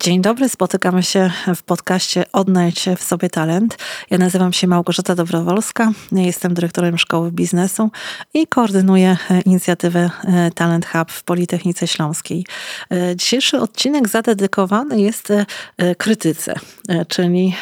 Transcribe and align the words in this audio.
Dzień 0.00 0.20
dobry, 0.20 0.48
spotykamy 0.48 1.02
się 1.02 1.30
w 1.56 1.62
podcaście 1.62 2.24
Odnajdź 2.32 2.84
w 2.96 3.02
sobie 3.02 3.30
talent. 3.30 3.78
Ja 4.10 4.18
nazywam 4.18 4.52
się 4.52 4.66
Małgorzata 4.66 5.14
Dobrowolska, 5.14 5.92
jestem 6.12 6.54
dyrektorem 6.54 6.98
Szkoły 6.98 7.32
Biznesu 7.32 7.90
i 8.34 8.46
koordynuję 8.46 9.16
inicjatywę 9.44 10.10
e, 10.24 10.50
Talent 10.50 10.86
Hub 10.86 11.10
w 11.10 11.24
Politechnice 11.24 11.86
Śląskiej. 11.86 12.46
E, 12.90 13.16
dzisiejszy 13.16 13.60
odcinek 13.60 14.08
zadedykowany 14.08 15.00
jest 15.00 15.30
e, 15.30 15.94
krytyce, 15.94 16.54
czyli 17.08 17.56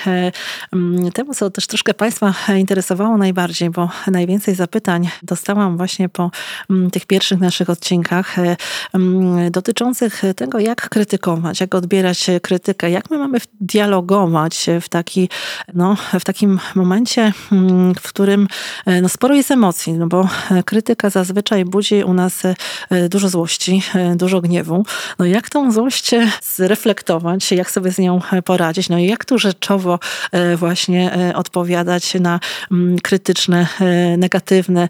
temu, 1.15 1.35
co 1.35 1.51
też 1.51 1.67
troszkę 1.67 1.95
Państwa 1.95 2.35
interesowało 2.57 3.17
najbardziej, 3.17 3.71
bo 3.71 3.89
najwięcej 4.07 4.55
zapytań 4.55 5.09
dostałam 5.23 5.77
właśnie 5.77 6.09
po 6.09 6.31
tych 6.93 7.07
pierwszych 7.07 7.41
naszych 7.41 7.71
odcinkach 7.71 8.37
dotyczących 9.51 10.23
tego, 10.37 10.59
jak 10.59 10.89
krytykować, 10.89 11.61
jak 11.61 11.75
odbierać 11.75 12.20
krytykę, 12.43 12.91
jak 12.91 13.11
my 13.11 13.18
mamy 13.18 13.39
dialogować 13.61 14.66
w, 14.80 14.88
taki, 14.88 15.28
no, 15.74 15.97
w 16.20 16.24
takim 16.24 16.61
momencie, 16.74 17.33
mm, 17.52 17.95
w 17.95 18.02
którym 18.02 18.48
e, 18.87 19.01
no, 19.01 19.09
sporo 19.09 19.34
jest 19.34 19.51
emocji, 19.51 19.92
no 19.92 20.06
bo 20.06 20.28
krytyka 20.64 21.11
zazwyczaj 21.11 21.64
budzi 21.64 22.05
u 22.05 22.14
nas 22.14 22.42
e, 22.45 23.09
dużo 23.09 23.28
złości, 23.28 23.83
e, 23.95 24.16
dużo 24.16 24.41
gniewu. 24.41 24.84
No 25.19 25.25
jak 25.25 25.51
tą 25.51 25.73
złość 25.73 26.11
zreflektować, 26.42 27.52
jak 27.52 27.70
sobie 27.70 27.92
z 27.92 27.98
nią 27.98 28.20
poradzić, 28.45 28.89
no 28.89 28.98
i 28.98 29.06
jak 29.06 29.25
tu 29.25 29.39
rzeczowo 29.39 29.98
właśnie 30.56 31.33
odpowiadać 31.34 32.14
na 32.14 32.41
mm, 32.70 32.98
krytyczne, 32.98 33.66
negatywne 34.19 34.89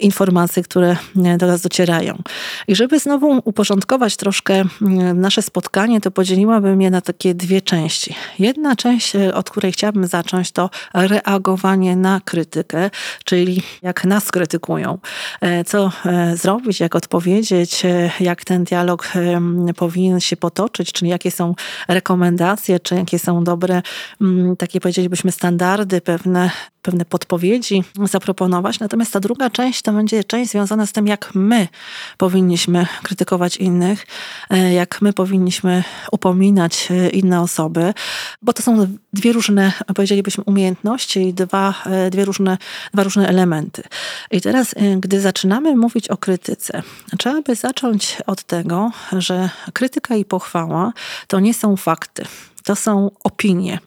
informacje, 0.00 0.62
które 0.62 0.96
do 1.38 1.46
nas 1.46 1.60
docierają. 1.60 2.22
I 2.68 2.74
żeby 2.76 2.98
znowu 2.98 3.40
uporządkować 3.44 4.16
troszkę 4.16 4.64
mm, 4.82 5.20
nasze 5.20 5.42
spotkanie, 5.42 6.00
to 6.00 6.10
podzieliłabym 6.10 6.63
podzieliłabym 6.64 6.82
je 6.82 6.90
na 6.90 7.00
takie 7.00 7.34
dwie 7.34 7.62
części. 7.62 8.14
Jedna 8.38 8.76
część, 8.76 9.16
e, 9.16 9.34
od 9.34 9.50
której 9.50 9.72
chciałabym 9.72 10.06
zacząć, 10.06 10.52
to 10.52 10.70
reagowanie 10.94 11.96
na 11.96 12.20
krytykę, 12.24 12.90
czyli 13.24 13.62
jak 13.82 14.04
nas 14.04 14.30
krytykują. 14.30 14.98
E, 15.40 15.64
co 15.64 15.92
e, 16.06 16.36
zrobić, 16.36 16.80
jak 16.80 16.94
odpowiedzieć, 16.94 17.82
jak 18.20 18.44
ten 18.44 18.64
dialog 18.64 19.12
powinien 19.76 20.20
się 20.20 20.36
potoczyć, 20.36 20.92
czyli 20.92 21.10
jakie 21.10 21.30
są 21.30 21.54
rekomendacje, 21.88 22.80
czy 22.80 22.94
jakie 22.94 23.18
są 23.18 23.44
dobre, 23.44 23.82
mm, 24.20 24.56
takie 24.56 24.80
powiedzielibyśmy, 24.80 25.32
standardy, 25.32 26.00
pewne 26.00 26.50
pewne 26.84 27.04
podpowiedzi 27.04 27.84
zaproponować. 28.04 28.80
Natomiast 28.80 29.12
ta 29.12 29.20
druga 29.20 29.50
część 29.50 29.82
to 29.82 29.92
będzie 29.92 30.24
część 30.24 30.50
związana 30.50 30.86
z 30.86 30.92
tym, 30.92 31.06
jak 31.06 31.30
my 31.34 31.68
powinniśmy 32.18 32.86
krytykować 33.02 33.56
innych, 33.56 34.06
jak 34.74 35.02
my 35.02 35.12
powinniśmy 35.12 35.84
upominać 36.12 36.88
inne 37.12 37.40
osoby, 37.40 37.94
bo 38.42 38.52
to 38.52 38.62
są 38.62 38.96
dwie 39.12 39.32
różne, 39.32 39.72
powiedzielibyśmy, 39.94 40.44
umiejętności 40.44 41.20
i 41.20 41.34
dwa, 41.34 41.74
dwie 42.10 42.24
różne, 42.24 42.58
dwa 42.92 43.02
różne 43.02 43.28
elementy. 43.28 43.82
I 44.30 44.40
teraz, 44.40 44.74
gdy 45.00 45.20
zaczynamy 45.20 45.76
mówić 45.76 46.08
o 46.08 46.16
krytyce, 46.16 46.82
trzeba 47.18 47.42
by 47.42 47.54
zacząć 47.54 48.16
od 48.26 48.42
tego, 48.42 48.90
że 49.12 49.50
krytyka 49.72 50.14
i 50.16 50.24
pochwała 50.24 50.92
to 51.26 51.40
nie 51.40 51.54
są 51.54 51.76
fakty 51.76 52.24
to 52.64 52.76
są 52.76 53.10
opinie. 53.24 53.78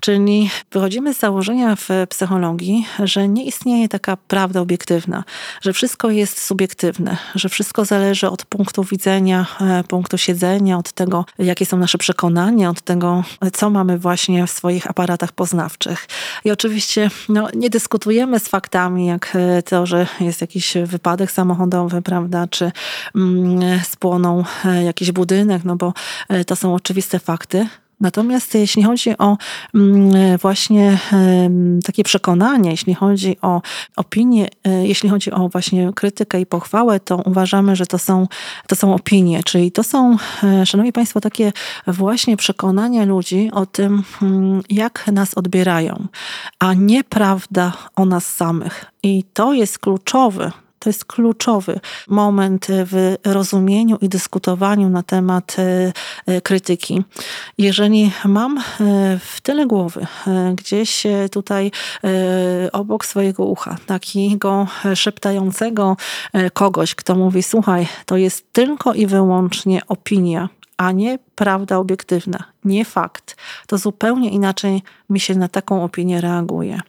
Czyli 0.00 0.50
wychodzimy 0.72 1.14
z 1.14 1.18
założenia 1.18 1.76
w 1.76 1.88
psychologii, 2.08 2.86
że 3.04 3.28
nie 3.28 3.44
istnieje 3.44 3.88
taka 3.88 4.16
prawda 4.16 4.60
obiektywna, 4.60 5.24
że 5.62 5.72
wszystko 5.72 6.10
jest 6.10 6.42
subiektywne, 6.42 7.16
że 7.34 7.48
wszystko 7.48 7.84
zależy 7.84 8.28
od 8.28 8.44
punktu 8.44 8.84
widzenia, 8.84 9.46
e, 9.60 9.84
punktu 9.84 10.18
siedzenia, 10.18 10.78
od 10.78 10.92
tego, 10.92 11.24
jakie 11.38 11.66
są 11.66 11.76
nasze 11.76 11.98
przekonania, 11.98 12.70
od 12.70 12.80
tego, 12.80 13.24
co 13.52 13.70
mamy 13.70 13.98
właśnie 13.98 14.46
w 14.46 14.50
swoich 14.50 14.90
aparatach 14.90 15.32
poznawczych. 15.32 16.06
I 16.44 16.50
oczywiście 16.50 17.10
no, 17.28 17.48
nie 17.54 17.70
dyskutujemy 17.70 18.40
z 18.40 18.48
faktami, 18.48 19.06
jak 19.06 19.32
e, 19.36 19.62
to, 19.62 19.86
że 19.86 20.06
jest 20.20 20.40
jakiś 20.40 20.74
wypadek 20.84 21.32
samochodowy, 21.32 22.02
prawda, 22.02 22.46
czy 22.46 22.72
mm, 23.14 23.80
spłonął 23.84 24.44
e, 24.64 24.84
jakiś 24.84 25.12
budynek, 25.12 25.64
no 25.64 25.76
bo 25.76 25.92
to 26.46 26.56
są 26.56 26.74
oczywiste 26.74 27.18
fakty. 27.18 27.68
Natomiast 28.00 28.54
jeśli 28.54 28.82
chodzi 28.82 29.18
o 29.18 29.36
mm, 29.74 30.38
właśnie 30.38 30.98
takie 31.84 32.04
przekonanie, 32.04 32.70
jeśli 32.70 32.94
chodzi 32.94 33.36
o 33.42 33.62
opinię, 33.96 34.48
e, 34.64 34.86
jeśli 34.86 35.08
chodzi 35.08 35.30
o 35.30 35.48
właśnie 35.48 35.92
krytykę 35.94 36.40
i 36.40 36.46
pochwałę, 36.46 37.00
to 37.00 37.16
uważamy, 37.16 37.76
że 37.76 37.86
to 37.86 37.98
są, 37.98 38.26
to 38.66 38.76
są 38.76 38.94
opinie, 38.94 39.42
czyli 39.42 39.72
to 39.72 39.82
są, 39.82 40.16
e, 40.44 40.66
szanowni 40.66 40.92
państwo, 40.92 41.20
takie 41.20 41.52
właśnie 41.86 42.36
przekonania 42.36 43.04
ludzi 43.04 43.50
o 43.52 43.66
tym, 43.66 44.02
mm, 44.22 44.62
jak 44.70 45.06
nas 45.12 45.34
odbierają, 45.34 46.06
a 46.58 46.74
nie 46.74 47.04
prawda 47.04 47.72
o 47.96 48.04
nas 48.04 48.34
samych. 48.34 48.84
I 49.02 49.24
to 49.34 49.52
jest 49.52 49.78
kluczowe 49.78 50.52
to 50.80 50.88
jest 50.88 51.04
kluczowy 51.04 51.80
moment 52.08 52.66
w 52.70 53.16
rozumieniu 53.24 53.98
i 54.00 54.08
dyskutowaniu 54.08 54.88
na 54.88 55.02
temat 55.02 55.56
e, 55.58 55.92
e, 56.26 56.40
krytyki. 56.40 57.02
Jeżeli 57.58 58.12
mam 58.24 58.58
e, 58.58 58.62
w 59.18 59.40
tyle 59.40 59.66
głowy, 59.66 60.06
gdzieś 60.54 61.06
tutaj 61.32 61.70
obok 62.72 63.06
swojego 63.06 63.44
ucha, 63.44 63.76
takiego 63.86 64.66
szeptającego 64.94 65.96
kogoś, 66.52 66.94
kto 66.94 67.14
mówi: 67.14 67.42
Słuchaj, 67.42 67.88
to 68.06 68.16
jest 68.16 68.52
tylko 68.52 68.94
i 68.94 69.06
wyłącznie 69.06 69.80
opinia, 69.86 70.48
a 70.76 70.92
nie 70.92 71.18
prawda 71.34 71.78
obiektywna, 71.78 72.44
nie 72.64 72.84
fakt, 72.84 73.36
to 73.66 73.78
zupełnie 73.78 74.30
inaczej 74.30 74.82
mi 75.10 75.20
się 75.20 75.34
na 75.34 75.48
taką 75.48 75.84
opinię 75.84 76.20
reaguje. 76.20 76.80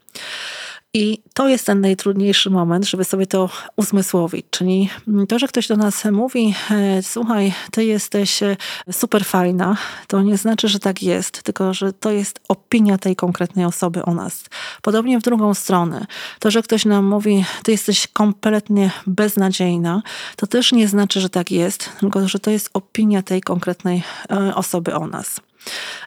I 0.93 1.21
to 1.33 1.47
jest 1.47 1.65
ten 1.65 1.81
najtrudniejszy 1.81 2.49
moment, 2.49 2.85
żeby 2.85 3.03
sobie 3.03 3.27
to 3.27 3.49
uzmysłowić. 3.75 4.45
Czyli 4.49 4.89
to, 5.27 5.39
że 5.39 5.47
ktoś 5.47 5.67
do 5.67 5.77
nas 5.77 6.05
mówi, 6.05 6.55
e, 6.71 7.03
słuchaj, 7.03 7.53
ty 7.71 7.85
jesteś 7.85 8.43
e, 8.43 8.57
super 8.91 9.25
fajna, 9.25 9.77
to 10.07 10.21
nie 10.21 10.37
znaczy, 10.37 10.67
że 10.67 10.79
tak 10.79 11.03
jest, 11.03 11.43
tylko 11.43 11.73
że 11.73 11.93
to 11.93 12.11
jest 12.11 12.39
opinia 12.47 12.97
tej 12.97 13.15
konkretnej 13.15 13.65
osoby 13.65 14.05
o 14.05 14.13
nas. 14.13 14.43
Podobnie 14.81 15.19
w 15.19 15.23
drugą 15.23 15.53
stronę. 15.53 16.05
To, 16.39 16.51
że 16.51 16.61
ktoś 16.61 16.85
nam 16.85 17.05
mówi, 17.05 17.45
ty 17.63 17.71
jesteś 17.71 18.07
kompletnie 18.07 18.91
beznadziejna, 19.07 20.01
to 20.35 20.47
też 20.47 20.71
nie 20.71 20.87
znaczy, 20.87 21.21
że 21.21 21.29
tak 21.29 21.51
jest, 21.51 21.89
tylko 21.99 22.27
że 22.27 22.39
to 22.39 22.51
jest 22.51 22.69
opinia 22.73 23.21
tej 23.21 23.41
konkretnej 23.41 24.03
e, 24.31 24.55
osoby 24.55 24.95
o 24.95 25.07
nas. 25.07 25.39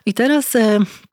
I 0.05 0.13
teraz 0.13 0.53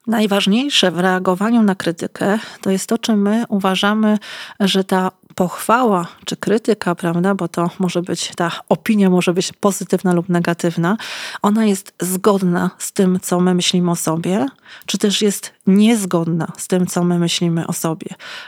najważniejsze 0.07 0.91
w 0.91 0.99
reagowaniu 0.99 1.63
na 1.63 1.75
krytykę 1.75 2.39
to 2.61 2.71
jest 2.71 2.89
to, 2.89 2.99
czy 2.99 3.17
my 3.17 3.45
uważamy, 3.49 4.19
że 4.61 4.85
ta 4.85 5.11
pochwała 5.35 6.07
czy 6.25 6.37
krytyka, 6.37 6.95
prawda, 6.95 7.35
bo 7.35 7.49
to 7.49 7.71
może 7.79 8.03
być, 8.03 8.33
ta 8.37 8.53
opinia 8.69 9.11
może 9.11 9.35
być 9.35 9.53
pozytywna 9.53 10.13
lub 10.13 10.29
negatywna, 10.29 10.97
ona 11.43 11.65
jest 11.65 11.95
zgodna 12.01 12.71
z 12.79 12.93
tym, 12.93 13.21
co 13.23 13.41
my 13.41 13.55
myślimy 13.55 13.91
o 13.91 13.97
sobie, 13.97 14.47
czy 14.87 14.99
też 14.99 15.23
jest 15.23 15.53
niezgodna 15.67 16.53
z 16.57 16.69
tym, 16.69 16.87
co 16.87 17.05
my 17.05 17.19
myślimy 17.19 17.67
o 17.67 17.73
sobie. 17.73 18.07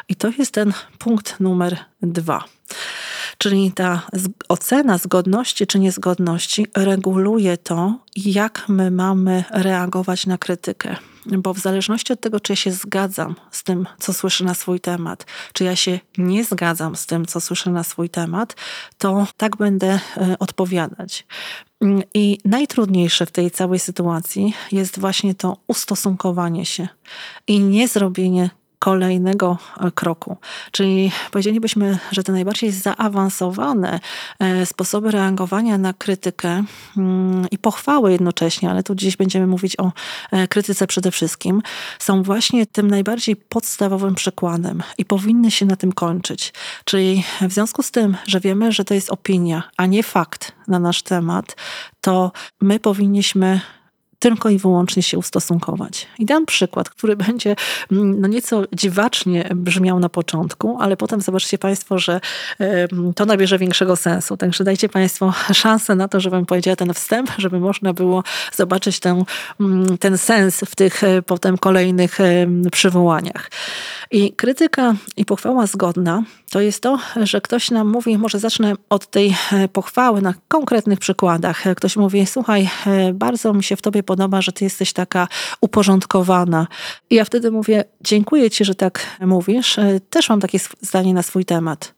I 0.08 0.16
to 0.16 0.28
jest 0.38 0.52
ten 0.52 0.72
punkt 0.98 1.40
numer 1.40 1.76
dwa. 2.02 2.44
Czyli 3.38 3.72
ta 3.72 4.02
ocena 4.48 4.98
zgodności 4.98 5.66
czy 5.66 5.78
niezgodności 5.78 6.66
reguluje 6.76 7.56
to, 7.56 7.98
jak 8.16 8.64
my 8.68 8.90
mamy 8.90 9.44
reagować 9.50 10.26
na 10.26 10.38
krytykę. 10.38 10.96
Bo 11.26 11.54
w 11.54 11.58
zależności 11.58 12.12
od 12.12 12.20
tego, 12.20 12.40
czy 12.40 12.52
ja 12.52 12.56
się 12.56 12.72
zgadzam 12.72 13.34
z 13.50 13.64
tym, 13.64 13.86
co 13.98 14.12
słyszę 14.12 14.44
na 14.44 14.54
swój 14.54 14.80
temat, 14.80 15.26
czy 15.52 15.64
ja 15.64 15.76
się 15.76 16.00
nie 16.18 16.44
zgadzam 16.44 16.96
z 16.96 17.06
tym, 17.06 17.26
co 17.26 17.40
słyszę 17.40 17.70
na 17.70 17.84
swój 17.84 18.10
temat, 18.10 18.56
to 18.98 19.26
tak 19.36 19.56
będę 19.56 20.00
e, 20.16 20.36
odpowiadać. 20.38 21.26
I 22.14 22.38
najtrudniejsze 22.44 23.26
w 23.26 23.30
tej 23.30 23.50
całej 23.50 23.78
sytuacji 23.78 24.54
jest 24.72 24.98
właśnie 24.98 25.34
to 25.34 25.56
ustosunkowanie 25.66 26.66
się 26.66 26.88
i 27.46 27.60
nie 27.60 27.88
zrobienie 27.88 28.50
kolejnego 28.84 29.58
e, 29.80 29.90
kroku. 29.90 30.36
Czyli 30.72 31.12
powiedzielibyśmy, 31.30 31.98
że 32.12 32.22
te 32.22 32.32
najbardziej 32.32 32.70
zaawansowane 32.70 34.00
e, 34.38 34.66
sposoby 34.66 35.10
reagowania 35.10 35.78
na 35.78 35.92
krytykę 35.92 36.64
mm, 36.96 37.46
i 37.50 37.58
pochwały 37.58 38.12
jednocześnie, 38.12 38.70
ale 38.70 38.82
tu 38.82 38.94
dziś 38.94 39.16
będziemy 39.16 39.46
mówić 39.46 39.80
o 39.80 39.92
e, 40.32 40.48
krytyce 40.48 40.86
przede 40.86 41.10
wszystkim, 41.10 41.62
są 41.98 42.22
właśnie 42.22 42.66
tym 42.66 42.90
najbardziej 42.90 43.36
podstawowym 43.36 44.14
przykładem 44.14 44.82
i 44.98 45.04
powinny 45.04 45.50
się 45.50 45.66
na 45.66 45.76
tym 45.76 45.92
kończyć. 45.92 46.52
Czyli 46.84 47.24
w 47.40 47.52
związku 47.52 47.82
z 47.82 47.90
tym, 47.90 48.16
że 48.26 48.40
wiemy, 48.40 48.72
że 48.72 48.84
to 48.84 48.94
jest 48.94 49.10
opinia, 49.10 49.62
a 49.76 49.86
nie 49.86 50.02
fakt 50.02 50.52
na 50.68 50.78
nasz 50.78 51.02
temat, 51.02 51.56
to 52.00 52.32
my 52.60 52.78
powinniśmy 52.80 53.60
tylko 54.24 54.50
i 54.50 54.58
wyłącznie 54.58 55.02
się 55.02 55.18
ustosunkować. 55.18 56.06
I 56.18 56.24
dam 56.24 56.46
przykład, 56.46 56.90
który 56.90 57.16
będzie 57.26 57.56
mm, 57.92 58.20
no 58.20 58.28
nieco 58.28 58.62
dziwacznie 58.72 59.48
brzmiał 59.54 60.00
na 60.00 60.08
początku, 60.08 60.76
ale 60.80 60.96
potem 60.96 61.20
zobaczycie 61.20 61.58
Państwo, 61.58 61.98
że 61.98 62.20
to 63.16 63.24
nabierze 63.24 63.58
większego 63.58 63.96
sensu. 63.96 64.36
Także 64.36 64.64
dajcie 64.64 64.88
Państwo 64.88 65.32
szansę 65.52 65.94
na 65.94 66.08
to, 66.08 66.20
żebym 66.20 66.46
powiedziała 66.46 66.76
ten 66.76 66.94
wstęp, 66.94 67.30
żeby 67.38 67.60
można 67.60 67.92
było 67.92 68.22
zobaczyć 68.52 69.00
ten, 69.00 69.24
mm, 69.60 69.98
ten 69.98 70.18
sens 70.18 70.60
w 70.60 70.76
tych 70.76 71.04
e, 71.04 71.22
potem 71.22 71.58
kolejnych 71.58 72.18
przywołaniach. 72.72 73.50
I 74.10 74.32
krytyka 74.32 74.94
i 75.16 75.24
pochwała 75.24 75.66
zgodna 75.66 76.22
to 76.54 76.60
jest 76.60 76.82
to, 76.82 76.98
że 77.22 77.40
ktoś 77.40 77.70
nam 77.70 77.88
mówi, 77.88 78.18
może 78.18 78.38
zacznę 78.38 78.74
od 78.90 79.06
tej 79.06 79.34
e, 79.52 79.68
pochwały 79.68 80.22
na 80.22 80.34
konkretnych 80.48 80.98
przykładach. 80.98 81.64
Ktoś 81.76 81.96
mówi, 81.96 82.26
słuchaj, 82.26 82.70
e, 82.86 83.12
bardzo 83.12 83.52
mi 83.52 83.62
się 83.62 83.76
w 83.76 83.82
tobie 83.82 84.02
podoba, 84.02 84.13
że 84.42 84.52
ty 84.52 84.64
jesteś 84.64 84.92
taka 84.92 85.28
uporządkowana. 85.60 86.66
I 87.10 87.14
ja 87.14 87.24
wtedy 87.24 87.50
mówię, 87.50 87.84
dziękuję 88.00 88.50
ci, 88.50 88.64
że 88.64 88.74
tak 88.74 89.06
mówisz. 89.20 89.78
E, 89.78 90.00
też 90.10 90.28
mam 90.28 90.40
takie 90.40 90.58
zdanie 90.80 91.14
na 91.14 91.22
swój 91.22 91.44
temat. 91.44 91.94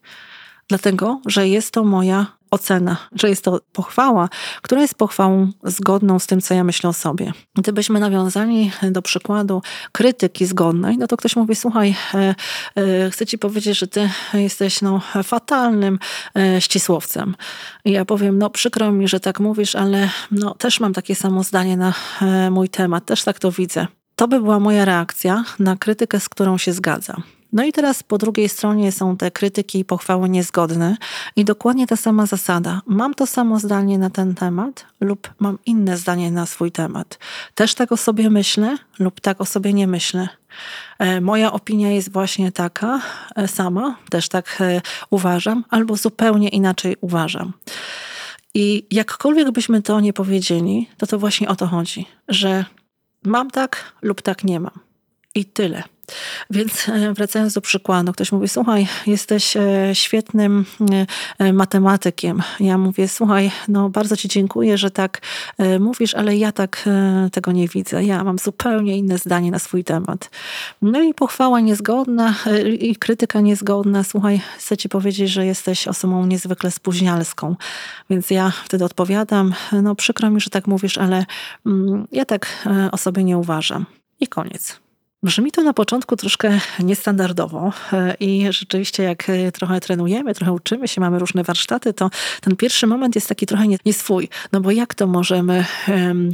Dlatego, 0.67 1.21
że 1.25 1.47
jest 1.47 1.71
to 1.73 1.83
moja 1.83 2.36
ocena, 2.51 2.97
że 3.15 3.29
jest 3.29 3.43
to 3.43 3.59
pochwała, 3.73 4.29
która 4.61 4.81
jest 4.81 4.95
pochwałą 4.95 5.51
zgodną 5.63 6.19
z 6.19 6.27
tym, 6.27 6.41
co 6.41 6.53
ja 6.53 6.63
myślę 6.63 6.89
o 6.89 6.93
sobie. 6.93 7.31
Gdybyśmy 7.55 7.99
nawiązali 7.99 8.71
do 8.91 9.01
przykładu 9.01 9.61
krytyki 9.91 10.45
zgodnej, 10.45 10.97
no 10.97 11.07
to 11.07 11.17
ktoś 11.17 11.35
mówi, 11.35 11.55
słuchaj, 11.55 11.95
e, 12.13 12.35
e, 12.75 13.09
chcę 13.11 13.25
ci 13.25 13.37
powiedzieć, 13.37 13.77
że 13.77 13.87
ty 13.87 14.09
jesteś 14.33 14.81
no, 14.81 15.01
fatalnym 15.23 15.99
e, 16.37 16.61
ścisłowcem. 16.61 17.35
I 17.85 17.91
ja 17.91 18.05
powiem, 18.05 18.37
no 18.37 18.49
przykro 18.49 18.91
mi, 18.91 19.07
że 19.07 19.19
tak 19.19 19.39
mówisz, 19.39 19.75
ale 19.75 20.09
no, 20.31 20.55
też 20.55 20.79
mam 20.79 20.93
takie 20.93 21.15
samo 21.15 21.43
zdanie 21.43 21.77
na 21.77 21.93
mój 22.51 22.69
temat, 22.69 23.05
też 23.05 23.23
tak 23.23 23.39
to 23.39 23.51
widzę. 23.51 23.87
To 24.15 24.27
by 24.27 24.41
była 24.41 24.59
moja 24.59 24.85
reakcja 24.85 25.43
na 25.59 25.75
krytykę, 25.75 26.19
z 26.19 26.29
którą 26.29 26.57
się 26.57 26.73
zgadzam. 26.73 27.23
No 27.53 27.63
i 27.63 27.71
teraz 27.71 28.03
po 28.03 28.17
drugiej 28.17 28.49
stronie 28.49 28.91
są 28.91 29.17
te 29.17 29.31
krytyki 29.31 29.79
i 29.79 29.85
pochwały 29.85 30.29
niezgodne 30.29 30.97
i 31.35 31.45
dokładnie 31.45 31.87
ta 31.87 31.95
sama 31.95 32.25
zasada. 32.25 32.81
Mam 32.85 33.13
to 33.13 33.25
samo 33.25 33.59
zdanie 33.59 33.97
na 33.97 34.09
ten 34.09 34.35
temat 34.35 34.85
lub 34.99 35.33
mam 35.39 35.57
inne 35.65 35.97
zdanie 35.97 36.31
na 36.31 36.45
swój 36.45 36.71
temat. 36.71 37.19
Też 37.55 37.75
tak 37.75 37.91
o 37.91 37.97
sobie 37.97 38.29
myślę 38.29 38.77
lub 38.99 39.21
tak 39.21 39.41
o 39.41 39.45
sobie 39.45 39.73
nie 39.73 39.87
myślę. 39.87 40.27
E, 40.99 41.21
moja 41.21 41.51
opinia 41.51 41.91
jest 41.91 42.11
właśnie 42.11 42.51
taka 42.51 43.01
e, 43.35 43.47
sama, 43.47 43.95
też 44.09 44.29
tak 44.29 44.57
e, 44.61 44.81
uważam, 45.09 45.63
albo 45.69 45.95
zupełnie 45.95 46.49
inaczej 46.49 46.95
uważam. 47.01 47.53
I 48.53 48.87
jakkolwiek 48.91 49.51
byśmy 49.51 49.81
to 49.81 49.99
nie 49.99 50.13
powiedzieli, 50.13 50.89
to 50.97 51.07
to 51.07 51.19
właśnie 51.19 51.49
o 51.49 51.55
to 51.55 51.67
chodzi, 51.67 52.05
że 52.27 52.65
mam 53.23 53.51
tak 53.51 53.93
lub 54.01 54.21
tak 54.21 54.43
nie 54.43 54.59
mam. 54.59 54.86
I 55.37 55.45
tyle. 55.45 55.83
Więc 56.49 56.89
e, 56.89 57.13
wracając 57.13 57.53
do 57.53 57.61
przykładu, 57.61 58.13
ktoś 58.13 58.31
mówi, 58.31 58.47
słuchaj, 58.47 58.87
jesteś 59.07 59.57
e, 59.57 59.89
świetnym 59.93 60.65
e, 61.39 61.53
matematykiem. 61.53 62.43
Ja 62.59 62.77
mówię, 62.77 63.07
słuchaj, 63.07 63.51
no 63.67 63.89
bardzo 63.89 64.17
ci 64.17 64.27
dziękuję, 64.27 64.77
że 64.77 64.91
tak 64.91 65.21
mówisz, 65.79 66.15
ale 66.15 66.37
ja 66.37 66.51
tak 66.51 66.89
tego 67.31 67.51
nie 67.51 67.67
widzę. 67.67 68.03
Ja 68.03 68.23
mam 68.23 68.39
zupełnie 68.39 68.97
inne 68.97 69.17
zdanie 69.17 69.51
na 69.51 69.59
swój 69.59 69.83
temat. 69.83 70.29
No 70.81 71.01
i 71.01 71.13
pochwała 71.13 71.59
niezgodna 71.59 72.35
i 72.79 72.95
krytyka 72.95 73.41
niezgodna. 73.41 74.03
Słuchaj, 74.03 74.41
chcę 74.57 74.77
ci 74.77 74.89
powiedzieć, 74.89 75.29
że 75.29 75.45
jesteś 75.45 75.87
osobą 75.87 76.25
niezwykle 76.25 76.71
spóźnialską. 76.71 77.55
Więc 78.09 78.29
ja 78.29 78.51
wtedy 78.65 78.85
odpowiadam, 78.85 79.53
no 79.71 79.95
przykro 79.95 80.29
mi, 80.29 80.41
że 80.41 80.49
tak 80.49 80.67
mówisz, 80.67 80.97
ale 80.97 81.25
mm, 81.65 82.07
ja 82.11 82.25
tak 82.25 82.67
o 82.91 82.97
sobie 82.97 83.23
nie 83.23 83.37
uważam. 83.37 83.85
I 84.19 84.27
koniec. 84.27 84.86
Brzmi 85.23 85.51
to 85.51 85.63
na 85.63 85.73
początku 85.73 86.15
troszkę 86.15 86.59
niestandardowo 86.79 87.71
e, 87.93 88.15
i 88.19 88.45
rzeczywiście 88.49 89.03
jak 89.03 89.29
e, 89.29 89.51
trochę 89.51 89.79
trenujemy, 89.79 90.33
trochę 90.33 90.51
uczymy 90.51 90.87
się, 90.87 91.01
mamy 91.01 91.19
różne 91.19 91.43
warsztaty, 91.43 91.93
to 91.93 92.09
ten 92.41 92.55
pierwszy 92.55 92.87
moment 92.87 93.15
jest 93.15 93.29
taki 93.29 93.45
trochę 93.45 93.65
nieswój. 93.85 94.29
No 94.51 94.61
bo 94.61 94.71
jak 94.71 94.95
to 94.95 95.07
możemy 95.07 95.65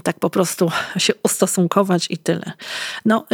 tak 0.03 0.19
po 0.19 0.29
prostu 0.29 0.71
się 0.97 1.13
ustosunkować 1.23 2.07
i 2.09 2.17
tyle. 2.17 2.51
No 3.05 3.25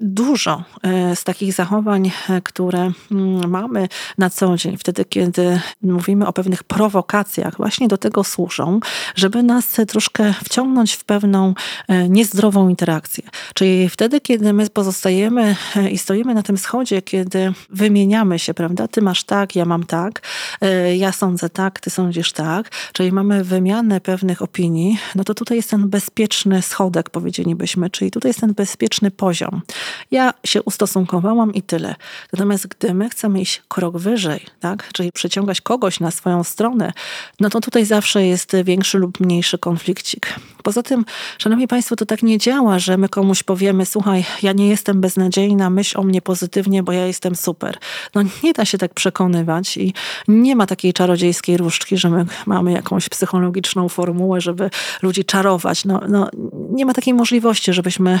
e, 0.00 0.04
dużo 0.04 0.64
e, 0.82 1.16
z 1.16 1.24
takich 1.24 1.52
zachowań, 1.52 2.10
e, 2.28 2.40
które 2.40 2.92
mm, 3.12 3.50
mamy 3.50 3.88
na 4.18 4.30
co 4.30 4.56
dzień, 4.56 4.76
wtedy 4.76 5.04
kiedy 5.04 5.60
mówimy 5.82 6.26
o 6.26 6.32
pewnych 6.32 6.64
prowokacjach, 6.64 7.56
właśnie 7.56 7.88
do 7.88 7.98
tego 7.98 8.24
służą, 8.24 8.80
żeby 9.14 9.42
nas 9.42 9.76
troszkę 9.88 10.34
wciągnąć 10.44 10.92
w 10.92 11.04
pewną 11.04 11.54
e, 11.88 12.08
niezdrową 12.08 12.68
interakcję. 12.68 13.24
Czyli 13.54 13.88
wtedy, 13.88 14.20
kiedy 14.20 14.52
my 14.52 14.70
pozostajemy 14.70 15.56
i 15.90 15.98
stoimy 15.98 16.34
na 16.34 16.42
tym 16.42 16.58
schodzie, 16.58 17.02
kiedy 17.02 17.52
wymieniamy 17.70 18.38
się, 18.38 18.54
prawda? 18.54 18.88
Ty 18.88 19.02
masz 19.02 19.24
tak, 19.24 19.56
ja 19.56 19.64
mam 19.64 19.84
tak, 19.84 20.22
ja 20.94 21.12
sądzę 21.12 21.50
tak, 21.50 21.80
ty 21.80 21.90
sądzisz 21.90 22.32
tak, 22.32 22.70
czyli 22.92 23.12
mamy 23.12 23.44
wymianę 23.44 24.00
pewnych 24.00 24.42
opinii, 24.42 24.98
no 25.14 25.24
to 25.24 25.34
tutaj 25.34 25.56
jest 25.56 25.70
ten 25.70 25.88
bezpieczny 25.88 26.62
schodek, 26.62 27.10
powiedzielibyśmy, 27.10 27.90
czyli 27.90 28.10
tutaj 28.10 28.28
jest 28.28 28.40
ten 28.40 28.54
bezpieczny 28.54 29.10
poziom. 29.10 29.62
Ja 30.10 30.34
się 30.46 30.62
ustosunkowałam 30.62 31.54
i 31.54 31.62
tyle. 31.62 31.94
Natomiast 32.32 32.66
gdy 32.66 32.94
my 32.94 33.10
chcemy 33.10 33.40
iść 33.40 33.62
krok 33.68 33.98
wyżej, 33.98 34.46
tak, 34.60 34.88
czyli 34.92 35.12
przyciągać 35.12 35.60
kogoś 35.60 36.00
na 36.00 36.10
swoją 36.10 36.44
stronę, 36.44 36.92
no 37.40 37.50
to 37.50 37.60
tutaj 37.60 37.84
zawsze 37.84 38.26
jest 38.26 38.56
większy 38.64 38.98
lub 38.98 39.20
mniejszy 39.20 39.58
konflikcik. 39.58 40.34
Poza 40.62 40.82
tym, 40.82 41.04
szanowni 41.38 41.68
państwo, 41.68 41.96
to 41.96 42.06
tak 42.06 42.22
nie 42.22 42.38
działa, 42.38 42.78
że 42.78 42.96
my 42.96 43.08
komuś 43.08 43.42
powiemy, 43.42 43.86
słuchaj, 43.86 44.24
ja 44.42 44.52
nie 44.52 44.68
jestem 44.68 45.00
beznadziejna, 45.00 45.70
myśl 45.70 46.00
o 46.00 46.02
mnie 46.02 46.22
pozytywnie, 46.22 46.82
bo 46.82 46.92
ja 46.92 47.06
jestem 47.06 47.36
super. 47.36 47.78
No 48.14 48.22
nie 48.42 48.52
da 48.52 48.64
się 48.64 48.78
tak 48.78 48.94
przekonywać 48.94 49.76
i 49.76 49.94
nie 50.28 50.56
ma 50.56 50.66
takiej 50.66 50.92
czarodziejskiej 50.92 51.56
różdżki, 51.56 51.96
że 51.96 52.10
my 52.10 52.26
mamy 52.46 52.72
jakąś 52.72 53.08
psychologiczną 53.08 53.88
formułę, 53.88 54.40
żeby 54.40 54.70
ludzi 55.02 55.24
czarować. 55.24 55.84
No, 55.84 56.00
no 56.08 56.28
nie 56.70 56.86
ma 56.86 56.92
takiej 56.92 57.14
możliwości, 57.14 57.72
żebyśmy 57.72 58.20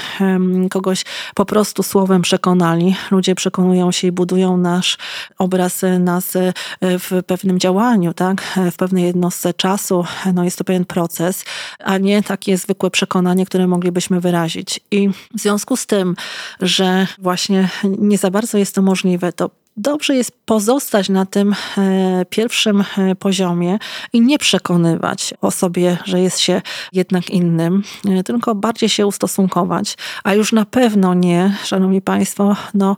kogoś 0.70 1.04
po 1.34 1.44
prostu 1.54 1.82
słowem 1.82 2.22
przekonali. 2.22 2.96
Ludzie 3.10 3.34
przekonują 3.34 3.92
się 3.92 4.06
i 4.06 4.12
budują 4.12 4.56
nasz 4.56 4.98
obraz 5.38 5.82
nas 5.98 6.36
e, 6.36 6.52
w 6.80 7.22
pewnym 7.26 7.58
działaniu, 7.58 8.14
tak? 8.14 8.42
w 8.72 8.76
pewnej 8.76 9.04
jednostce 9.04 9.54
czasu. 9.54 10.04
No 10.34 10.44
jest 10.44 10.58
to 10.58 10.64
pewien 10.64 10.84
proces, 10.84 11.44
a 11.78 11.98
nie 11.98 12.22
takie 12.22 12.58
zwykłe 12.58 12.90
przekonanie, 12.90 13.46
które 13.46 13.66
moglibyśmy 13.66 14.20
wyrazić. 14.20 14.80
I 14.90 15.08
w 15.08 15.40
związku 15.40 15.76
z 15.76 15.86
tym, 15.86 16.16
że 16.60 17.06
właśnie 17.18 17.68
nie 17.84 18.18
za 18.18 18.30
bardzo 18.30 18.58
jest 18.58 18.74
to 18.74 18.82
możliwe, 18.82 19.32
to 19.32 19.50
dobrze 19.76 20.14
jest 20.14 20.32
pozostać 20.44 21.08
na 21.08 21.26
tym 21.26 21.54
e, 21.78 22.24
pierwszym 22.30 22.84
e, 22.98 23.14
poziomie 23.14 23.78
i 24.12 24.20
nie 24.20 24.38
przekonywać 24.38 25.34
o 25.40 25.50
sobie, 25.50 25.98
że 26.04 26.20
jest 26.20 26.38
się 26.38 26.62
jednak 26.92 27.30
innym, 27.30 27.82
e, 28.08 28.22
tylko 28.22 28.54
bardziej 28.54 28.88
się 28.88 29.06
ustosunkować, 29.06 29.96
a 30.24 30.34
już 30.34 30.52
na 30.52 30.64
pewno 30.64 31.14
nie, 31.14 31.56
szanowni 31.64 32.02
państwo, 32.02 32.56
no, 32.74 32.96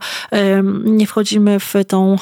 nie 0.85 1.07
wchodzimy 1.07 1.61
w 1.61 1.75
tą 1.89 2.17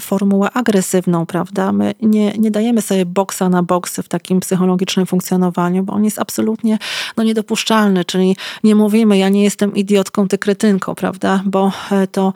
formułę 0.00 0.50
agresywną, 0.50 1.26
prawda? 1.26 1.72
My 1.72 1.94
nie, 2.02 2.32
nie 2.32 2.50
dajemy 2.50 2.82
sobie 2.82 3.06
boksa 3.06 3.48
na 3.48 3.62
boksy 3.62 4.02
w 4.02 4.08
takim 4.08 4.40
psychologicznym 4.40 5.06
funkcjonowaniu, 5.06 5.82
bo 5.82 5.92
on 5.92 6.04
jest 6.04 6.18
absolutnie 6.18 6.78
no, 7.16 7.24
niedopuszczalny, 7.24 8.04
czyli 8.04 8.36
nie 8.64 8.74
mówimy, 8.74 9.18
ja 9.18 9.28
nie 9.28 9.42
jestem 9.42 9.74
idiotką, 9.74 10.28
ty 10.28 10.38
kretynką, 10.38 10.94
prawda? 10.94 11.42
Bo 11.46 11.72
to, 12.12 12.32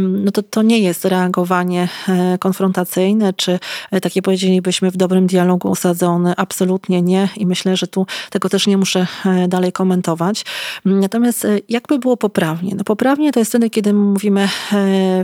no 0.00 0.30
to, 0.30 0.42
to 0.42 0.62
nie 0.62 0.78
jest 0.78 1.01
reagowanie 1.04 1.88
e, 2.08 2.38
konfrontacyjne, 2.38 3.32
czy 3.32 3.58
e, 3.90 4.00
takie 4.00 4.22
powiedzielibyśmy 4.22 4.90
w 4.90 4.96
dobrym 4.96 5.26
dialogu 5.26 5.70
usadzone? 5.70 6.34
Absolutnie 6.36 7.02
nie 7.02 7.28
i 7.36 7.46
myślę, 7.46 7.76
że 7.76 7.86
tu 7.86 8.06
tego 8.30 8.48
też 8.48 8.66
nie 8.66 8.76
muszę 8.76 9.06
e, 9.26 9.48
dalej 9.48 9.72
komentować. 9.72 10.44
Natomiast 10.84 11.46
jakby 11.68 11.98
było 11.98 12.16
poprawnie? 12.16 12.74
No 12.74 12.84
poprawnie 12.84 13.32
to 13.32 13.38
jest 13.38 13.50
wtedy, 13.50 13.70
kiedy 13.70 13.92
mówimy 13.92 14.48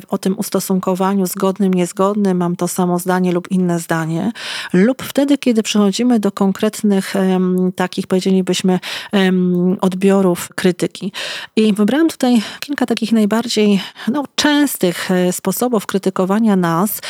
o 0.08 0.18
tym 0.18 0.38
ustosunkowaniu 0.38 1.26
zgodnym, 1.26 1.74
niezgodnym, 1.74 2.36
mam 2.36 2.56
to 2.56 2.68
samo 2.68 2.98
zdanie 2.98 3.32
lub 3.32 3.50
inne 3.50 3.78
zdanie, 3.78 4.32
lub 4.72 5.02
wtedy, 5.02 5.38
kiedy 5.38 5.62
przechodzimy 5.62 6.20
do 6.20 6.32
konkretnych 6.32 7.14
takich, 7.76 8.06
powiedzielibyśmy, 8.06 8.78
odbiorów 9.80 10.48
krytyki. 10.54 11.12
I 11.56 11.72
wybrałam 11.72 12.08
tutaj 12.08 12.42
kilka 12.60 12.86
takich 12.86 13.12
najbardziej 13.12 13.80
no, 14.12 14.24
częstych 14.34 15.08
sposobów, 15.32 15.67
sposobów 15.68 15.86
krytykowania 15.86 16.56
nas, 16.56 17.00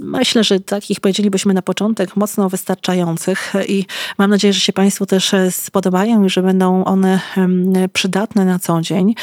myślę, 0.00 0.44
że 0.44 0.60
takich 0.60 1.00
powiedzielibyśmy 1.00 1.54
na 1.54 1.62
początek 1.62 2.16
mocno 2.16 2.48
wystarczających 2.48 3.52
i 3.68 3.86
mam 4.18 4.30
nadzieję, 4.30 4.52
że 4.52 4.60
się 4.60 4.72
Państwu 4.72 5.06
też 5.06 5.34
spodobają 5.50 6.24
i 6.24 6.30
że 6.30 6.42
będą 6.42 6.84
one 6.84 7.20
przydatne 7.92 8.44
na 8.44 8.58
co 8.58 8.80
dzień, 8.80 9.14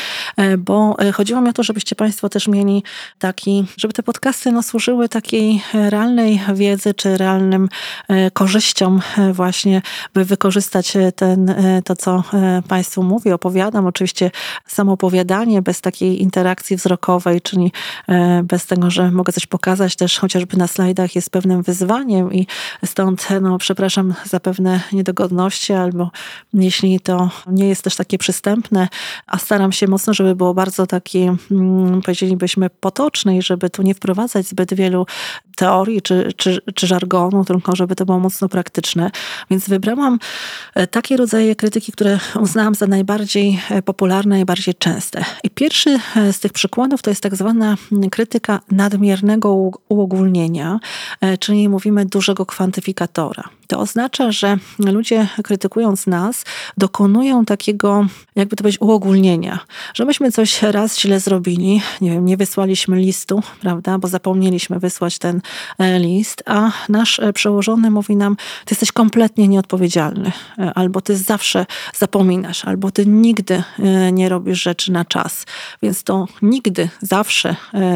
bo 0.57 0.97
chodziło 1.13 1.41
mi 1.41 1.49
o 1.49 1.53
to, 1.53 1.63
żebyście 1.63 1.95
Państwo 1.95 2.29
też 2.29 2.47
mieli 2.47 2.83
taki, 3.19 3.65
żeby 3.77 3.93
te 3.93 4.03
podcasty 4.03 4.51
no, 4.51 4.63
służyły 4.63 5.09
takiej 5.09 5.61
realnej 5.73 6.41
wiedzy 6.53 6.93
czy 6.93 7.17
realnym 7.17 7.69
korzyściom 8.33 9.01
właśnie, 9.33 9.81
by 10.13 10.25
wykorzystać 10.25 10.93
ten, 11.15 11.55
to, 11.85 11.95
co 11.95 12.23
Państwu 12.67 13.03
mówię, 13.03 13.35
opowiadam. 13.35 13.85
Oczywiście 13.85 14.31
samo 14.67 14.93
opowiadanie 14.93 15.61
bez 15.61 15.81
takiej 15.81 16.21
interakcji 16.21 16.75
wzrokowej, 16.75 17.41
czyli 17.41 17.71
e, 18.09 18.28
bez 18.43 18.65
tego, 18.65 18.91
że 18.91 19.11
mogę 19.11 19.33
coś 19.33 19.45
pokazać 19.45 19.95
też 19.95 20.19
chociażby 20.19 20.57
na 20.57 20.67
slajdach 20.67 21.15
jest 21.15 21.29
pewnym 21.29 21.63
wyzwaniem 21.63 22.33
i 22.33 22.47
stąd 22.85 23.27
no, 23.41 23.57
przepraszam 23.57 24.13
za 24.25 24.39
pewne 24.39 24.81
niedogodności 24.91 25.73
albo 25.73 26.11
jeśli 26.53 26.99
to 26.99 27.29
nie 27.47 27.67
jest 27.67 27.83
też 27.83 27.95
takie 27.95 28.17
przystępne, 28.17 28.87
a 29.27 29.37
staram 29.37 29.71
się 29.71 29.87
mocno, 29.87 30.13
żeby 30.13 30.35
było 30.35 30.53
bardzo 30.53 30.87
takie, 30.87 31.35
mm, 31.51 32.01
powiedzielibyśmy, 32.01 32.69
potoczne 32.69 33.37
i 33.37 33.41
żeby 33.41 33.69
tu 33.69 33.81
nie 33.81 33.95
wprowadzać 33.95 34.47
zbyt 34.47 34.73
wielu 34.73 35.05
teorii 35.55 36.01
czy, 36.01 36.33
czy, 36.37 36.61
czy 36.75 36.87
żargonu, 36.87 37.45
tylko 37.45 37.75
żeby 37.75 37.95
to 37.95 38.05
było 38.05 38.19
mocno 38.19 38.49
praktyczne. 38.49 39.11
Więc 39.49 39.69
wybrałam 39.69 40.19
e, 40.75 40.87
takie 40.87 41.17
rodzaje 41.17 41.55
krytyki, 41.55 41.91
które 41.91 42.19
uznałam 42.41 42.75
za 42.75 42.87
najbardziej 42.87 43.59
e, 43.69 43.81
popularne, 43.81 44.35
najbardziej 44.35 44.73
częste. 44.75 45.25
I 45.43 45.49
pierwszy 45.49 45.99
e, 46.15 46.33
z 46.33 46.39
tych 46.39 46.53
przykładów 46.53 47.01
to 47.01 47.09
jest 47.09 47.23
tak 47.23 47.35
zwana 47.35 47.75
krytyka 48.11 48.18
nadmiernego 48.71 49.71
uogólnienia, 49.89 50.79
czyli 51.39 51.69
mówimy 51.69 52.05
dużego 52.05 52.45
kwantyfikatora. 52.45 53.43
To 53.69 53.79
oznacza, 53.79 54.31
że 54.31 54.57
ludzie 54.79 55.27
krytykując 55.43 56.07
nas, 56.07 56.45
dokonują 56.77 57.45
takiego, 57.45 58.07
jakby 58.35 58.55
to 58.55 58.63
powiedzieć, 58.63 58.81
uogólnienia, 58.81 59.59
że 59.93 60.05
myśmy 60.05 60.31
coś 60.31 60.61
raz 60.61 60.99
źle 60.99 61.19
zrobili, 61.19 61.81
nie 62.01 62.11
wiem, 62.11 62.25
nie 62.25 62.37
wysłaliśmy 62.37 62.97
listu, 62.97 63.43
prawda, 63.61 63.97
bo 63.97 64.07
zapomnieliśmy 64.07 64.79
wysłać 64.79 65.17
ten 65.17 65.41
e, 65.79 65.99
list, 65.99 66.43
a 66.45 66.71
nasz 66.89 67.19
e, 67.19 67.33
przełożony 67.33 67.91
mówi 67.91 68.15
nam, 68.15 68.35
ty 68.35 68.73
jesteś 68.73 68.91
kompletnie 68.91 69.47
nieodpowiedzialny, 69.47 70.31
e, 70.59 70.73
albo 70.75 71.01
ty 71.01 71.17
zawsze 71.17 71.65
zapominasz, 71.97 72.65
albo 72.65 72.91
ty 72.91 73.05
nigdy 73.05 73.63
nie 74.11 74.29
robisz 74.29 74.63
rzeczy 74.63 74.91
na 74.91 75.05
czas. 75.05 75.45
Więc 75.81 76.03
to 76.03 76.27
nigdy, 76.41 76.89
zawsze 77.01 77.55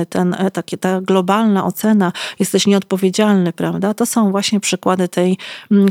ten, 0.09 0.35
takie, 0.53 0.77
ta 0.77 1.01
globalna 1.01 1.65
ocena, 1.65 2.11
jesteś 2.39 2.67
nieodpowiedzialny, 2.67 3.53
prawda, 3.53 3.93
to 3.93 4.05
są 4.05 4.31
właśnie 4.31 4.59
przykłady 4.59 5.07
tej 5.07 5.37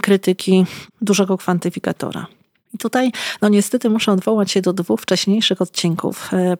krytyki 0.02 0.66
dużego 1.00 1.38
kwantyfikatora. 1.38 2.26
I 2.74 2.78
tutaj, 2.78 3.12
no 3.42 3.48
niestety, 3.48 3.90
muszę 3.90 4.12
odwołać 4.12 4.50
się 4.50 4.62
do 4.62 4.72
dwóch 4.72 5.00
wcześniejszych 5.00 5.62
odcinków, 5.62 6.30
e, 6.32 6.56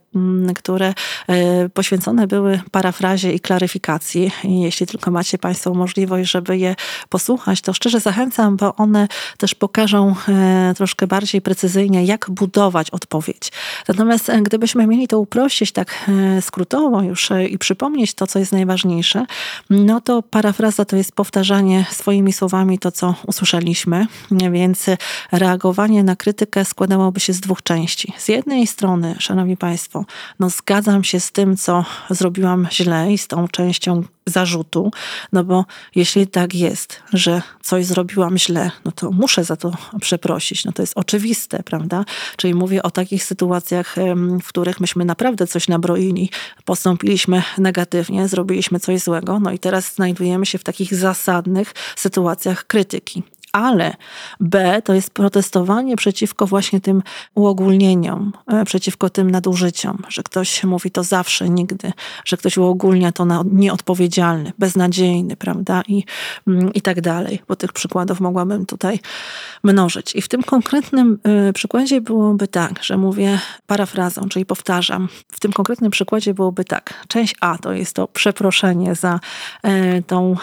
które 0.55 0.95
e, 1.29 1.69
poświęcone 1.69 2.27
były 2.27 2.61
parafrazie 2.71 3.33
i 3.33 3.41
klaryfikacji. 3.41 4.31
I 4.45 4.61
jeśli 4.61 4.87
tylko 4.87 5.11
macie 5.11 5.39
Państwo 5.39 5.75
możliwość, 5.75 6.31
żeby 6.31 6.59
je 6.59 6.75
posłuchać, 7.09 7.61
to 7.61 7.73
szczerze 7.73 8.01
zachęcam, 8.01 8.57
bo 8.57 8.77
one 8.77 9.09
też 9.39 9.55
pokażą 9.55 10.15
e, 10.29 10.73
troszkę 10.77 11.07
bardziej 11.07 11.41
precyzyjnie, 11.41 12.05
jak 12.05 12.31
budować 12.31 12.91
odpowiedź. 12.91 13.53
Natomiast 13.89 14.31
gdybyśmy 14.43 14.87
mieli 14.87 15.09
to 15.09 15.19
uprościć 15.19 15.73
tak 15.73 16.11
skrótowo 16.41 17.03
już 17.03 17.29
i 17.51 17.59
przypomnieć 17.59 18.15
to, 18.15 18.27
co 18.27 18.39
jest 18.39 18.53
najważniejsze, 18.53 19.27
no 19.71 20.01
to 20.01 20.23
parafraza 20.23 20.85
to 20.85 20.97
jest 20.97 21.13
powtarzanie 21.13 21.87
swoimi 21.91 22.33
słowami 22.33 22.79
to, 22.79 22.93
co 22.93 23.15
usłyszeliśmy, 23.27 24.07
więc 24.31 24.87
reagowanie 25.33 26.02
na 26.03 26.17
krytykę 26.17 26.65
składałoby 26.65 27.21
się 27.21 27.33
z 27.33 27.41
dwóch 27.41 27.63
części. 27.63 28.13
Z 28.19 28.29
jednej 28.29 28.67
strony, 28.67 29.17
Szanowni 29.19 29.57
Państwo, 29.57 30.05
no 30.39 30.51
zgadzam 30.51 31.05
się 31.05 31.21
z 31.21 31.33
tym, 31.33 31.57
co 31.57 31.85
zrobiłam 32.11 32.69
źle 32.73 33.13
i 33.13 33.19
z 33.19 33.29
tą 33.29 33.49
częścią 33.49 34.03
zarzutu, 34.27 34.91
no 35.33 35.45
bo 35.45 35.65
jeśli 35.95 36.27
tak 36.27 36.55
jest, 36.55 37.03
że 37.13 37.43
coś 37.63 37.87
zrobiłam 37.87 38.39
źle, 38.39 38.71
no 38.85 38.93
to 38.93 39.11
muszę 39.11 39.45
za 39.45 39.57
to 39.57 39.73
przeprosić. 40.01 40.65
No 40.65 40.73
to 40.73 40.83
jest 40.83 40.93
oczywiste, 40.97 41.63
prawda? 41.63 42.05
Czyli 42.37 42.55
mówię 42.55 42.83
o 42.83 42.91
takich 42.91 43.25
sytuacjach, 43.25 43.97
w 44.43 44.49
których 44.49 44.81
myśmy 44.81 45.05
naprawdę 45.05 45.47
coś 45.47 45.69
nabroili, 45.69 46.31
postąpiliśmy 46.65 47.43
negatywnie, 47.59 48.29
zrobiliśmy 48.29 48.81
coś 48.81 49.01
złego, 49.01 49.41
no 49.41 49.51
i 49.53 49.59
teraz 49.59 49.95
znajdujemy 49.95 50.47
się 50.47 50.59
w 50.59 50.65
takich 50.65 50.95
zasadnych 50.95 51.75
sytuacjach 51.97 52.67
krytyki 52.67 53.23
ale 53.53 53.95
B 54.41 54.83
to 54.85 54.95
jest 54.95 55.11
protestowanie 55.11 55.97
przeciwko 55.97 56.47
właśnie 56.47 56.81
tym 56.81 57.03
uogólnieniom, 57.35 58.33
e, 58.47 58.65
przeciwko 58.65 59.11
tym 59.11 59.31
nadużyciom, 59.31 59.99
że 60.09 60.23
ktoś 60.23 60.65
mówi 60.65 60.91
to 60.91 61.05
zawsze, 61.05 61.49
nigdy, 61.49 61.93
że 62.25 62.37
ktoś 62.37 62.59
uogólnia 62.59 63.13
to 63.13 63.25
na 63.25 63.45
nieodpowiedzialny, 63.53 64.53
beznadziejny, 64.59 65.37
prawda, 65.37 65.83
i, 65.89 66.05
mm, 66.47 66.73
i 66.73 66.83
tak 66.83 67.01
dalej, 67.01 67.43
bo 67.49 67.57
tych 67.57 67.73
przykładów 67.73 68.21
mogłabym 68.21 68.67
tutaj 68.67 69.01
mnożyć. 69.63 70.15
I 70.15 70.23
w 70.23 70.29
tym 70.29 70.43
konkretnym 70.43 71.19
y, 71.49 71.53
przykładzie 71.53 72.01
byłoby 72.01 72.49
tak, 72.49 72.83
że 72.83 72.97
mówię 72.97 73.39
parafrazą, 73.67 74.29
czyli 74.29 74.47
powtarzam. 74.47 75.09
W 75.29 75.41
tym 75.41 75.53
konkretnym 75.53 75.91
przykładzie 75.91 76.35
byłoby 76.35 76.65
tak. 76.65 76.95
Część 77.09 77.35
A 77.41 77.59
to 77.59 77.73
jest 77.73 77.95
to 77.95 78.09
przeproszenie 78.09 78.95
za 78.95 79.21
y, 79.67 80.03
tą 80.07 80.37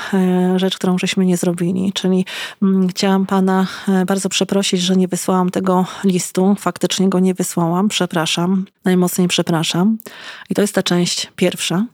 rzecz, 0.56 0.78
którą 0.78 0.98
żeśmy 0.98 1.26
nie 1.26 1.38
zrobili, 1.38 1.94
czyli 1.94 2.26
y, 2.64 2.94
chciałam 3.00 3.26
pana 3.26 3.68
e, 3.88 4.06
bardzo 4.06 4.30
przeprosić, 4.30 4.82
że 4.82 4.96
nie 4.96 5.08
wysłałam 5.08 5.50
tego 5.50 5.86
listu. 6.04 6.56
Faktycznie 6.60 7.10
go 7.10 7.20
nie 7.20 7.34
wysłałam. 7.34 7.90
Przepraszam. 7.90 8.66
Najmocniej 8.86 9.28
przepraszam. 9.28 9.98
I 10.50 10.56
to 10.56 10.62
jest 10.62 10.76
ta 10.76 10.84
część 10.84 11.32
pierwsza. 11.36 11.86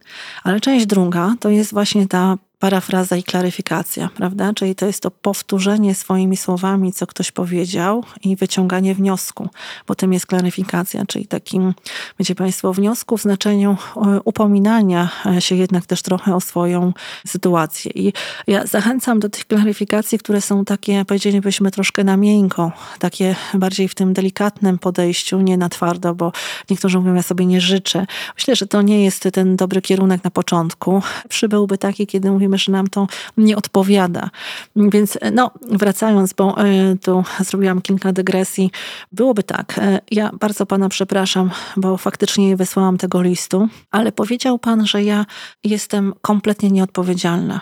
Ale 0.43 0.59
część 0.59 0.85
druga 0.85 1.35
to 1.39 1.49
jest 1.49 1.73
właśnie 1.73 2.07
ta 2.07 2.37
parafraza 2.59 3.15
i 3.15 3.23
klaryfikacja, 3.23 4.09
prawda? 4.15 4.53
Czyli 4.53 4.75
to 4.75 4.85
jest 4.85 5.03
to 5.03 5.11
powtórzenie 5.11 5.95
swoimi 5.95 6.37
słowami, 6.37 6.93
co 6.93 7.07
ktoś 7.07 7.31
powiedział 7.31 8.03
i 8.23 8.35
wyciąganie 8.35 8.95
wniosku, 8.95 9.49
bo 9.87 9.95
tym 9.95 10.13
jest 10.13 10.25
klaryfikacja, 10.25 11.05
czyli 11.05 11.27
takim, 11.27 11.73
wiecie 12.19 12.35
Państwo, 12.35 12.73
wniosku 12.73 13.17
w 13.17 13.21
znaczeniu 13.21 13.77
e, 13.95 14.19
upominania 14.25 15.09
się 15.39 15.55
jednak 15.55 15.85
też 15.85 16.01
trochę 16.01 16.35
o 16.35 16.41
swoją 16.41 16.93
sytuację. 17.27 17.91
I 17.95 18.13
ja 18.47 18.65
zachęcam 18.67 19.19
do 19.19 19.29
tych 19.29 19.45
klaryfikacji, 19.45 20.19
które 20.19 20.41
są 20.41 20.65
takie, 20.65 21.05
powiedzielibyśmy, 21.05 21.71
troszkę 21.71 22.03
na 22.03 22.17
miękko, 22.17 22.71
takie 22.99 23.35
bardziej 23.53 23.87
w 23.87 23.95
tym 23.95 24.13
delikatnym 24.13 24.79
podejściu, 24.79 25.41
nie 25.41 25.57
na 25.57 25.69
twardo, 25.69 26.15
bo 26.15 26.31
niektórzy 26.69 26.99
mówią, 26.99 27.13
ja 27.13 27.23
sobie 27.23 27.45
nie 27.45 27.61
życzę. 27.61 28.05
Myślę, 28.35 28.55
że 28.55 28.67
to 28.67 28.81
nie 28.81 29.03
jest 29.03 29.27
ten 29.33 29.55
dobry 29.55 29.81
kierunek 29.81 30.23
na 30.23 30.31
początku. 30.31 31.01
Przybyłby 31.29 31.77
taki, 31.77 32.07
kiedy 32.07 32.31
mówimy, 32.45 32.57
że 32.57 32.71
nam 32.71 32.87
to 32.87 33.07
nie 33.37 33.57
odpowiada. 33.57 34.29
Więc 34.75 35.17
no, 35.31 35.51
wracając, 35.71 36.33
bo 36.33 36.57
e, 36.57 36.95
tu 36.95 37.23
zrobiłam 37.39 37.81
kilka 37.81 38.13
dygresji, 38.13 38.71
byłoby 39.11 39.43
tak. 39.43 39.77
E, 39.77 39.99
ja 40.11 40.31
bardzo 40.39 40.65
pana 40.65 40.89
przepraszam, 40.89 41.51
bo 41.77 41.97
faktycznie 41.97 42.47
nie 42.47 42.55
wysłałam 42.55 42.97
tego 42.97 43.21
listu, 43.21 43.67
ale 43.91 44.11
powiedział 44.11 44.59
pan, 44.59 44.85
że 44.87 45.03
ja 45.03 45.25
jestem 45.63 46.13
kompletnie 46.21 46.71
nieodpowiedzialna. 46.71 47.61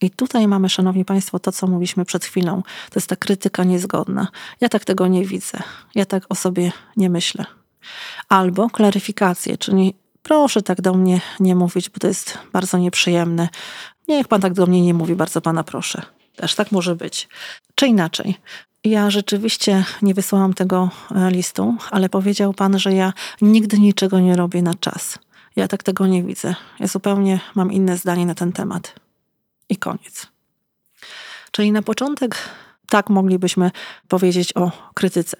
I 0.00 0.10
tutaj 0.10 0.48
mamy, 0.48 0.68
szanowni 0.68 1.04
państwo, 1.04 1.38
to, 1.38 1.52
co 1.52 1.66
mówiliśmy 1.66 2.04
przed 2.04 2.24
chwilą. 2.24 2.62
To 2.62 2.94
jest 2.94 3.08
ta 3.08 3.16
krytyka 3.16 3.64
niezgodna. 3.64 4.28
Ja 4.60 4.68
tak 4.68 4.84
tego 4.84 5.06
nie 5.06 5.24
widzę. 5.24 5.58
Ja 5.94 6.04
tak 6.04 6.24
o 6.28 6.34
sobie 6.34 6.72
nie 6.96 7.10
myślę. 7.10 7.44
Albo 8.28 8.70
klaryfikację, 8.70 9.58
czyli 9.58 9.94
proszę 10.22 10.62
tak 10.62 10.80
do 10.80 10.94
mnie 10.94 11.20
nie 11.40 11.54
mówić, 11.54 11.90
bo 11.90 11.98
to 11.98 12.08
jest 12.08 12.38
bardzo 12.52 12.78
nieprzyjemne. 12.78 13.48
Niech 14.12 14.28
pan 14.28 14.40
tak 14.40 14.52
do 14.52 14.66
mnie 14.66 14.82
nie 14.82 14.94
mówi, 14.94 15.14
bardzo 15.14 15.40
pana 15.40 15.64
proszę. 15.64 16.02
Też 16.36 16.54
tak 16.54 16.72
może 16.72 16.96
być. 16.96 17.28
Czy 17.74 17.86
inaczej. 17.86 18.34
Ja 18.84 19.10
rzeczywiście 19.10 19.84
nie 20.02 20.14
wysłałam 20.14 20.54
tego 20.54 20.90
e, 21.10 21.30
listu, 21.30 21.74
ale 21.90 22.08
powiedział 22.08 22.54
pan, 22.54 22.78
że 22.78 22.92
ja 22.92 23.12
nigdy 23.40 23.78
niczego 23.78 24.20
nie 24.20 24.36
robię 24.36 24.62
na 24.62 24.74
czas. 24.74 25.18
Ja 25.56 25.68
tak 25.68 25.82
tego 25.82 26.06
nie 26.06 26.22
widzę. 26.22 26.54
Ja 26.80 26.86
zupełnie 26.86 27.40
mam 27.54 27.72
inne 27.72 27.96
zdanie 27.96 28.26
na 28.26 28.34
ten 28.34 28.52
temat. 28.52 28.94
I 29.68 29.76
koniec. 29.76 30.26
Czyli 31.50 31.72
na 31.72 31.82
początek 31.82 32.36
tak 32.88 33.10
moglibyśmy 33.10 33.70
powiedzieć 34.08 34.56
o 34.56 34.70
krytyce. 34.94 35.36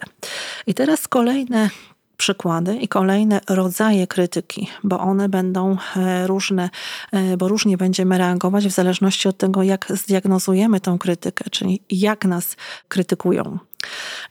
I 0.67 0.73
teraz 0.73 1.07
kolejne 1.07 1.69
przykłady 2.17 2.75
i 2.75 2.87
kolejne 2.87 3.41
rodzaje 3.49 4.07
krytyki, 4.07 4.67
bo 4.83 4.99
one 4.99 5.29
będą 5.29 5.77
e, 5.95 6.27
różne, 6.27 6.69
e, 7.11 7.37
bo 7.37 7.47
różnie 7.47 7.77
będziemy 7.77 8.17
reagować 8.17 8.67
w 8.67 8.71
zależności 8.71 9.27
od 9.27 9.37
tego, 9.37 9.63
jak 9.63 9.85
zdiagnozujemy 9.89 10.79
tą 10.79 10.97
krytykę, 10.97 11.49
czyli 11.49 11.81
jak 11.89 12.25
nas 12.25 12.55
krytykują. 12.87 13.59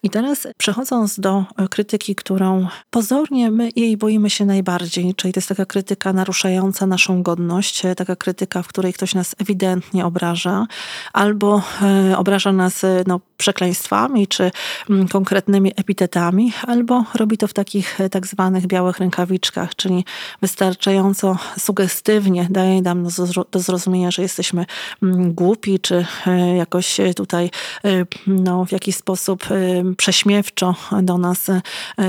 I 0.03 0.11
teraz 0.11 0.47
przechodząc 0.57 1.21
do 1.21 1.45
krytyki, 1.71 2.15
którą 2.15 2.67
pozornie 2.91 3.51
my 3.51 3.69
jej 3.77 3.97
boimy 3.97 4.31
się 4.31 4.45
najbardziej, 4.45 5.15
czyli 5.15 5.33
to 5.33 5.39
jest 5.39 5.49
taka 5.49 5.67
krytyka 5.67 6.13
naruszająca 6.13 6.87
naszą 6.87 7.23
godność, 7.23 7.83
taka 7.97 8.17
krytyka, 8.17 8.63
w 8.63 8.69
której 8.69 8.93
ktoś 8.93 9.15
nas 9.15 9.35
ewidentnie 9.39 10.07
obraża, 10.07 10.67
albo 11.13 11.63
e, 11.83 12.19
obraża 12.19 12.53
nas 12.53 12.85
e, 12.85 13.05
no, 13.07 13.21
przekleństwami 13.37 14.27
czy 14.27 14.51
mm, 14.91 15.09
konkretnymi 15.09 15.73
epitetami, 15.77 16.53
albo 16.67 17.05
robi 17.15 17.39
to 17.39 17.49
w 17.49 17.53
takich 17.53 18.01
e, 18.01 18.09
tak 18.09 18.27
zwanych 18.27 18.67
białych 18.67 18.99
rękawiczkach, 18.99 19.77
czyli 19.77 20.05
wystarczająco 20.43 21.39
sugestywnie 21.59 22.47
daje 22.51 22.83
nam 22.83 23.09
do 23.51 23.61
zrozumienia, 23.61 24.11
że 24.11 24.23
jesteśmy 24.23 24.67
mm, 25.03 25.35
głupi, 25.35 25.81
czy 25.81 26.07
jakoś 26.57 27.01
tutaj 27.17 27.51
no, 28.27 28.65
w 28.65 28.73
jakiś 28.73 28.97
sposób 28.97 29.42
prześmiewczo 29.97 30.75
do 31.03 31.19
nas 31.19 31.47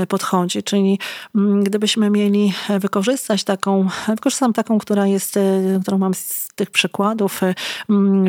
podchodzi. 0.08 0.62
Czyli 0.62 0.98
mm, 1.34 1.64
gdybyśmy 1.64 2.10
mieli 2.10 2.52
wykorzystać 2.80 3.44
taką, 3.44 3.88
wykorzystam 4.08 4.52
taką, 4.52 4.78
która 4.78 5.06
jest, 5.06 5.38
którą 5.82 5.98
mam 5.98 6.14
z 6.14 6.48
tych 6.54 6.70
przykładów 6.70 7.40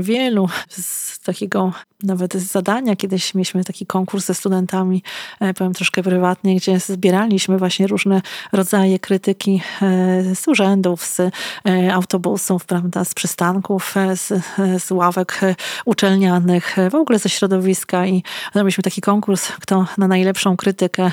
wielu, 0.02 0.50
z 0.70 1.20
takiego 1.20 1.72
nawet 2.04 2.34
z 2.34 2.52
zadania. 2.52 2.96
Kiedyś 2.96 3.36
mieliśmy 3.36 3.64
taki 3.64 3.86
konkurs 3.86 4.26
ze 4.26 4.34
studentami, 4.34 5.04
powiem 5.58 5.74
troszkę 5.74 6.04
prywatnie, 6.04 6.56
gdzie 6.56 6.80
zbieraliśmy 6.80 7.58
właśnie 7.58 7.88
różne 7.88 8.22
rodzaje 8.52 9.00
krytyki 9.00 9.62
z 10.34 10.48
urzędów, 10.48 11.06
z 11.06 11.22
autobusów, 11.94 12.66
prawda, 12.66 13.06
z 13.06 13.14
przystanków, 13.14 13.96
z, 14.16 14.44
z 14.84 14.92
ławek 14.92 15.42
uczelnianych, 15.86 16.76
w 16.92 16.96
ogóle 16.96 17.20
ze 17.20 17.30
środowiska 17.30 18.06
i 18.06 18.24
zrobiliśmy 18.54 18.84
taki 18.84 18.95
konkurs, 19.02 19.48
kto 19.62 19.86
na 19.98 20.08
najlepszą 20.08 20.58
krytykę, 20.58 21.12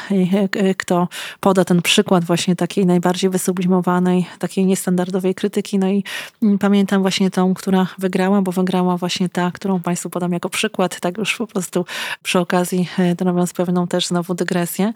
kto 0.77 1.09
poda 1.41 1.65
ten 1.65 1.83
przykład 1.83 2.25
właśnie 2.25 2.57
takiej 2.57 2.87
najbardziej 2.87 3.31
wysublimowanej, 3.31 4.27
takiej 4.39 4.67
niestandardowej 4.67 5.35
krytyki. 5.35 5.79
No 5.79 5.89
i 5.89 6.05
mm, 6.43 6.59
pamiętam 6.59 7.03
właśnie 7.03 7.31
tą, 7.31 7.55
która 7.55 7.87
wygrała, 7.99 8.43
bo 8.43 8.53
wygrała 8.53 8.97
właśnie 8.97 9.29
ta, 9.29 9.51
którą 9.51 9.81
Państwu 9.81 10.11
podam 10.11 10.33
jako 10.33 10.49
przykład 10.49 11.01
tak 11.01 11.19
już 11.19 11.37
po 11.37 11.47
prostu 11.47 11.85
przy 12.23 12.39
okazji 12.39 12.89
robiąc 13.21 13.53
pewną 13.53 13.87
też 13.87 14.07
znowu 14.07 14.35
dygresję, 14.35 14.93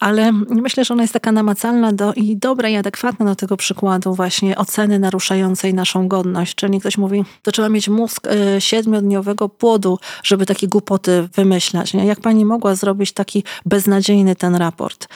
ale 0.00 0.32
myślę, 0.32 0.84
że 0.84 0.94
ona 0.94 1.02
jest 1.02 1.12
taka 1.12 1.32
namacalna 1.32 1.92
do, 1.92 2.12
i 2.12 2.36
dobra 2.36 2.68
i 2.68 2.76
adekwatna 2.76 3.26
do 3.26 3.36
tego 3.36 3.56
przykładu 3.56 4.14
właśnie 4.14 4.56
oceny 4.56 4.98
naruszającej 4.98 5.74
naszą 5.74 6.08
godność. 6.08 6.54
Czyli 6.54 6.80
ktoś 6.80 6.98
mówi, 6.98 7.24
to 7.42 7.52
trzeba 7.52 7.68
mieć 7.68 7.88
mózg 7.88 8.28
siedmiodniowego 8.58 9.48
płodu, 9.48 9.98
żeby 10.22 10.46
takie 10.46 10.68
głupoty 10.68 11.28
wymyślać. 11.34 11.94
Nie? 11.94 12.06
Jak 12.06 12.20
pani 12.24 12.44
mogła 12.44 12.74
zrobić 12.74 13.12
taki 13.12 13.44
beznadziejny 13.66 14.36
ten 14.36 14.54
raport? 14.56 15.08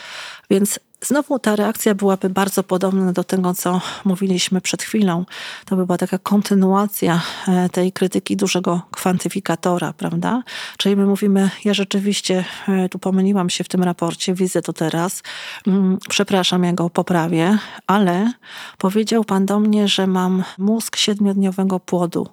Więc 0.50 0.80
Znowu 1.00 1.38
ta 1.38 1.56
reakcja 1.56 1.94
byłaby 1.94 2.30
bardzo 2.30 2.62
podobna 2.62 3.12
do 3.12 3.24
tego, 3.24 3.54
co 3.54 3.80
mówiliśmy 4.04 4.60
przed 4.60 4.82
chwilą. 4.82 5.24
To 5.64 5.76
by 5.76 5.86
była 5.86 5.98
taka 5.98 6.18
kontynuacja 6.18 7.20
e, 7.48 7.68
tej 7.68 7.92
krytyki 7.92 8.36
dużego 8.36 8.82
kwantyfikatora, 8.90 9.92
prawda? 9.92 10.42
Czyli 10.78 10.96
my 10.96 11.06
mówimy, 11.06 11.50
ja 11.64 11.74
rzeczywiście 11.74 12.44
e, 12.68 12.88
tu 12.88 12.98
pomyliłam 12.98 13.50
się 13.50 13.64
w 13.64 13.68
tym 13.68 13.82
raporcie, 13.82 14.34
widzę 14.34 14.62
to 14.62 14.72
teraz, 14.72 15.22
mm, 15.66 15.98
przepraszam, 16.08 16.64
ja 16.64 16.72
go 16.72 16.90
poprawię, 16.90 17.58
ale 17.86 18.32
powiedział 18.78 19.24
pan 19.24 19.46
do 19.46 19.60
mnie, 19.60 19.88
że 19.88 20.06
mam 20.06 20.44
mózg 20.58 20.96
siedmiodniowego 20.96 21.80
płodu. 21.80 22.28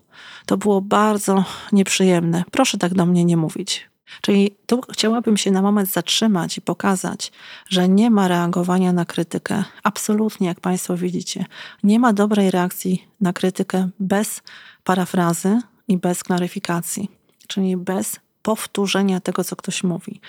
To 0.46 0.58
było 0.58 0.82
bardzo 0.82 1.44
nieprzyjemne. 1.72 2.44
Proszę 2.52 2.78
tak 2.78 2.94
do 2.94 3.06
mnie 3.06 3.26
nie 3.26 3.38
mówić. 3.38 3.95
Czyli 4.22 4.56
tu 4.66 4.82
chciałabym 4.92 5.38
się 5.38 5.52
na 5.52 5.62
moment 5.62 5.92
zatrzymać 5.92 6.58
i 6.58 6.62
pokazać, 6.62 7.32
że 7.70 7.90
nie 7.90 8.10
ma 8.10 8.28
reagowania 8.28 8.94
na 8.94 9.06
krytykę. 9.06 9.64
Absolutnie, 9.84 10.48
jak 10.48 10.60
Państwo 10.60 10.98
widzicie, 10.98 11.46
nie 11.84 12.00
ma 12.00 12.14
dobrej 12.14 12.52
reakcji 12.52 13.08
na 13.22 13.34
krytykę 13.34 13.90
bez 14.00 14.42
parafrazy 14.84 15.60
i 15.88 15.98
bez 15.98 16.24
klaryfikacji, 16.24 17.10
czyli 17.48 17.78
bez 17.78 18.20
powtórzenia 18.46 19.20
tego, 19.20 19.44
co 19.44 19.56
ktoś 19.56 19.84
mówi. 19.84 20.22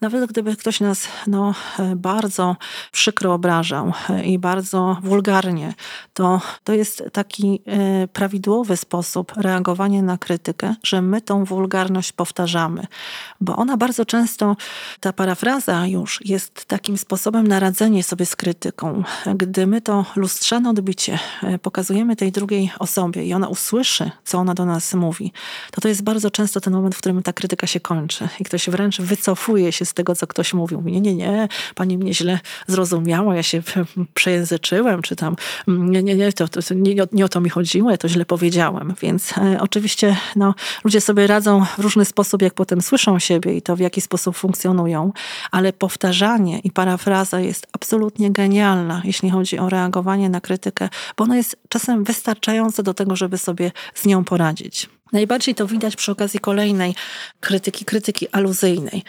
Nawet 0.00 0.30
gdyby 0.30 0.56
ktoś 0.56 0.80
nas 0.80 1.08
no, 1.26 1.54
bardzo 1.96 2.56
przykro 2.92 3.34
obrażał 3.34 3.92
i 4.24 4.38
bardzo 4.38 4.96
wulgarnie, 5.02 5.74
to 6.12 6.40
to 6.64 6.72
jest 6.72 7.02
taki 7.12 7.62
e, 7.66 8.08
prawidłowy 8.08 8.76
sposób 8.76 9.32
reagowania 9.36 10.02
na 10.02 10.18
krytykę, 10.18 10.74
że 10.82 11.02
my 11.02 11.20
tą 11.20 11.44
wulgarność 11.44 12.12
powtarzamy, 12.12 12.86
bo 13.40 13.56
ona 13.56 13.76
bardzo 13.76 14.04
często, 14.04 14.56
ta 15.00 15.12
parafraza 15.12 15.86
już 15.86 16.20
jest 16.24 16.64
takim 16.64 16.98
sposobem 16.98 17.46
na 17.46 17.60
radzenie 17.60 18.02
sobie 18.02 18.26
z 18.26 18.36
krytyką. 18.36 19.02
Gdy 19.34 19.66
my 19.66 19.80
to 19.80 20.04
lustrzane 20.16 20.70
odbicie 20.70 21.18
e, 21.42 21.58
pokazujemy 21.58 22.16
tej 22.16 22.32
drugiej 22.32 22.72
osobie 22.78 23.24
i 23.24 23.34
ona 23.34 23.48
usłyszy, 23.48 24.10
co 24.24 24.38
ona 24.38 24.54
do 24.54 24.64
nas 24.64 24.94
mówi, 24.94 25.32
to 25.70 25.80
to 25.80 25.88
jest 25.88 26.02
bardzo 26.02 26.30
często 26.30 26.60
ten 26.60 26.72
moment, 26.72 26.94
w 26.94 26.98
którym 26.98 27.22
ta 27.22 27.32
krytyka 27.32 27.63
się 27.66 27.80
kończy. 27.80 28.28
I 28.40 28.44
ktoś 28.44 28.70
wręcz 28.70 29.00
wycofuje 29.00 29.72
się 29.72 29.84
z 29.84 29.94
tego, 29.94 30.14
co 30.14 30.26
ktoś 30.26 30.54
mówił. 30.54 30.82
Nie, 30.84 31.00
nie, 31.00 31.14
nie, 31.14 31.48
pani 31.74 31.98
mnie 31.98 32.14
źle 32.14 32.38
zrozumiała, 32.66 33.36
ja 33.36 33.42
się 33.42 33.62
przejęzyczyłem, 34.14 35.02
czy 35.02 35.16
tam 35.16 35.36
nie, 35.66 36.02
nie, 36.02 36.14
nie, 36.14 36.32
to, 36.32 36.48
to 36.48 36.74
nie, 36.74 36.94
nie 37.12 37.24
o 37.24 37.28
to 37.28 37.40
mi 37.40 37.50
chodziło, 37.50 37.90
ja 37.90 37.96
to 37.96 38.08
źle 38.08 38.24
powiedziałem. 38.24 38.94
Więc 39.00 39.38
e, 39.38 39.58
oczywiście 39.60 40.16
no, 40.36 40.54
ludzie 40.84 41.00
sobie 41.00 41.26
radzą 41.26 41.64
w 41.64 41.78
różny 41.78 42.04
sposób, 42.04 42.42
jak 42.42 42.54
potem 42.54 42.82
słyszą 42.82 43.18
siebie 43.18 43.56
i 43.56 43.62
to 43.62 43.76
w 43.76 43.80
jaki 43.80 44.00
sposób 44.00 44.36
funkcjonują, 44.36 45.12
ale 45.50 45.72
powtarzanie 45.72 46.58
i 46.58 46.70
parafraza 46.70 47.40
jest 47.40 47.66
absolutnie 47.72 48.30
genialna, 48.30 49.02
jeśli 49.04 49.30
chodzi 49.30 49.58
o 49.58 49.68
reagowanie 49.68 50.28
na 50.28 50.40
krytykę, 50.40 50.88
bo 51.16 51.24
ona 51.24 51.36
jest 51.36 51.56
czasem 51.68 52.04
wystarczająca 52.04 52.82
do 52.82 52.94
tego, 52.94 53.16
żeby 53.16 53.38
sobie 53.38 53.72
z 53.94 54.06
nią 54.06 54.24
poradzić. 54.24 54.88
Najbardziej 55.12 55.54
to 55.54 55.66
widać 55.66 55.96
przy 55.96 56.12
okazji 56.12 56.40
kolejnej 56.40 56.94
krytyki, 57.40 57.84
krytyki 57.84 58.28
aluzyjnej. 58.32 59.02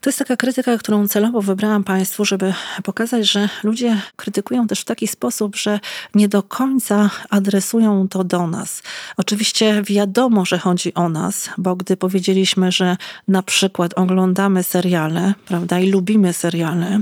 To 0.00 0.10
jest 0.10 0.18
taka 0.18 0.36
krytyka, 0.36 0.78
którą 0.78 1.08
celowo 1.08 1.42
wybrałam 1.42 1.84
Państwu, 1.84 2.24
żeby 2.24 2.54
pokazać, 2.82 3.30
że 3.30 3.48
ludzie 3.62 4.00
krytykują 4.16 4.66
też 4.66 4.80
w 4.80 4.84
taki 4.84 5.08
sposób, 5.08 5.56
że 5.56 5.80
nie 6.14 6.28
do 6.28 6.42
końca 6.42 7.10
adresują 7.30 8.08
to 8.08 8.24
do 8.24 8.46
nas. 8.46 8.82
Oczywiście 9.16 9.82
wiadomo, 9.82 10.44
że 10.44 10.58
chodzi 10.58 10.94
o 10.94 11.08
nas, 11.08 11.50
bo 11.58 11.76
gdy 11.76 11.96
powiedzieliśmy, 11.96 12.72
że 12.72 12.96
na 13.28 13.42
przykład 13.42 13.92
oglądamy 13.96 14.62
seriale, 14.62 15.34
prawda, 15.46 15.78
i 15.78 15.90
lubimy 15.90 16.32
seriale, 16.32 17.00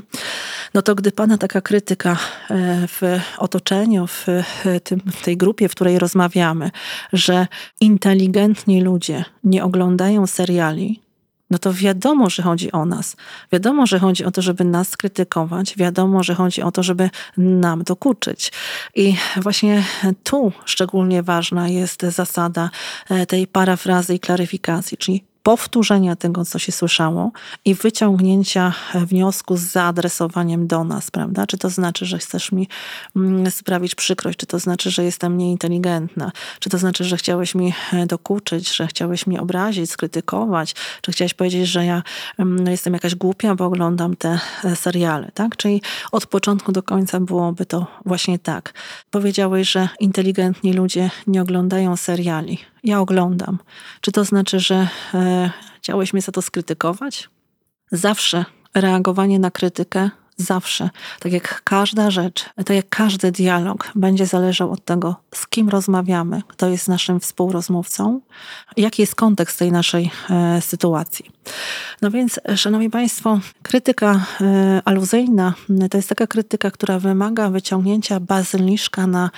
no 0.74 0.82
to 0.82 0.94
gdy 0.94 1.12
Pana 1.12 1.38
taka 1.38 1.60
krytyka 1.60 2.18
e, 2.50 2.88
w 2.88 3.20
otoczeniu, 3.38 4.06
w, 4.06 4.26
tym, 4.84 5.00
w 5.12 5.24
tej 5.24 5.36
grupie, 5.36 5.68
w 5.68 5.74
której 5.74 5.98
rozmawiamy, 5.98 6.70
że 7.12 7.46
inteligentni 7.80 8.82
ludzie 8.82 9.24
nie 9.44 9.64
oglądają 9.64 10.26
seriali, 10.26 11.07
no 11.50 11.58
to 11.58 11.72
wiadomo, 11.72 12.30
że 12.30 12.42
chodzi 12.42 12.72
o 12.72 12.84
nas. 12.84 13.16
Wiadomo, 13.52 13.86
że 13.86 13.98
chodzi 13.98 14.24
o 14.24 14.30
to, 14.30 14.42
żeby 14.42 14.64
nas 14.64 14.96
krytykować. 14.96 15.76
Wiadomo, 15.76 16.22
że 16.22 16.34
chodzi 16.34 16.62
o 16.62 16.70
to, 16.70 16.82
żeby 16.82 17.10
nam 17.36 17.82
dokuczyć. 17.82 18.52
I 18.94 19.16
właśnie 19.36 19.84
tu 20.24 20.52
szczególnie 20.64 21.22
ważna 21.22 21.68
jest 21.68 22.02
zasada 22.02 22.70
e, 23.10 23.26
tej 23.26 23.46
parafrazy 23.46 24.14
i 24.14 24.20
klaryfikacji, 24.20 24.96
czyli 24.96 25.24
powtórzenia 25.48 26.16
tego, 26.16 26.44
co 26.44 26.58
się 26.58 26.72
słyszało 26.72 27.30
i 27.64 27.74
wyciągnięcia 27.74 28.74
wniosku 28.94 29.56
z 29.56 29.60
zaadresowaniem 29.60 30.66
do 30.66 30.84
nas, 30.84 31.10
prawda? 31.10 31.46
Czy 31.46 31.58
to 31.58 31.70
znaczy, 31.70 32.06
że 32.06 32.18
chcesz 32.18 32.52
mi 32.52 32.68
mm, 33.16 33.50
sprawić 33.50 33.94
przykrość? 33.94 34.38
Czy 34.38 34.46
to 34.46 34.58
znaczy, 34.58 34.90
że 34.90 35.04
jestem 35.04 35.38
nieinteligentna? 35.38 36.32
Czy 36.60 36.70
to 36.70 36.78
znaczy, 36.78 37.04
że 37.04 37.16
chciałeś 37.16 37.54
mi 37.54 37.74
e, 37.92 38.06
dokuczyć? 38.06 38.76
Że 38.76 38.86
chciałeś 38.86 39.26
mnie 39.26 39.40
obrazić, 39.40 39.90
skrytykować? 39.90 40.74
Czy 41.02 41.12
chciałeś 41.12 41.34
powiedzieć, 41.34 41.68
że 41.68 41.84
ja 41.84 42.02
mm, 42.38 42.64
no, 42.64 42.70
jestem 42.70 42.92
jakaś 42.92 43.14
głupia, 43.14 43.54
bo 43.54 43.64
oglądam 43.64 44.16
te 44.16 44.38
e, 44.64 44.76
seriale, 44.76 45.30
tak? 45.34 45.56
Czyli 45.56 45.82
od 46.12 46.26
początku 46.26 46.72
do 46.72 46.82
końca 46.82 47.20
byłoby 47.20 47.66
to 47.66 47.86
właśnie 48.04 48.38
tak. 48.38 48.74
Powiedziałeś, 49.10 49.70
że 49.70 49.88
inteligentni 50.00 50.72
ludzie 50.72 51.10
nie 51.26 51.42
oglądają 51.42 51.96
seriali 51.96 52.58
ja 52.84 53.00
oglądam. 53.00 53.58
Czy 54.00 54.12
to 54.12 54.24
znaczy, 54.24 54.60
że 54.60 54.88
e, 55.14 55.50
chciałeś 55.76 56.12
mnie 56.12 56.22
za 56.22 56.32
to 56.32 56.42
skrytykować? 56.42 57.28
Zawsze 57.92 58.44
reagowanie 58.74 59.38
na 59.38 59.50
krytykę, 59.50 60.10
zawsze, 60.36 60.90
tak 61.20 61.32
jak 61.32 61.62
każda 61.64 62.10
rzecz, 62.10 62.44
tak 62.56 62.76
jak 62.76 62.88
każdy 62.88 63.32
dialog, 63.32 63.92
będzie 63.94 64.26
zależał 64.26 64.72
od 64.72 64.84
tego, 64.84 65.16
z 65.34 65.46
kim 65.46 65.68
rozmawiamy, 65.68 66.42
kto 66.48 66.68
jest 66.68 66.88
naszym 66.88 67.20
współrozmówcą, 67.20 68.20
jaki 68.76 69.02
jest 69.02 69.14
kontekst 69.14 69.58
tej 69.58 69.72
naszej 69.72 70.10
e, 70.30 70.60
sytuacji. 70.60 71.30
No 72.02 72.10
więc, 72.10 72.40
szanowni 72.56 72.90
państwo, 72.90 73.40
krytyka 73.62 74.26
aluzyjna 74.84 75.54
to 75.90 75.98
jest 75.98 76.08
taka 76.08 76.26
krytyka, 76.26 76.70
która 76.70 76.98
wymaga 76.98 77.50
wyciągnięcia 77.50 78.20
bazyliszka 78.20 79.06
na 79.06 79.30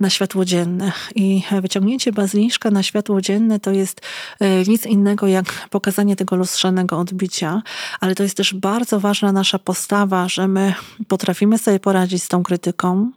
na 0.00 0.10
światło 0.10 0.44
dzienne. 0.44 0.92
I 1.14 1.42
wyciągnięcie 1.62 2.12
bazyliszka 2.12 2.70
na 2.70 2.82
światło 2.82 3.20
dzienne 3.20 3.60
to 3.60 3.70
jest 3.70 4.00
e, 4.40 4.62
nic 4.62 4.86
innego 4.86 5.26
jak 5.26 5.68
pokazanie 5.70 6.16
tego 6.16 6.36
lustrzanego 6.36 6.98
odbicia, 6.98 7.62
ale 8.00 8.14
to 8.14 8.22
jest 8.22 8.36
też 8.36 8.54
bardzo 8.54 9.00
ważna 9.00 9.32
nasza 9.32 9.58
postawa, 9.58 10.28
że 10.28 10.48
my 10.48 10.74
potrafimy 11.08 11.58
sobie 11.58 11.80
poradzić 11.80 12.22
z 12.22 12.28
tą 12.28 12.42
krytyką, 12.42 13.10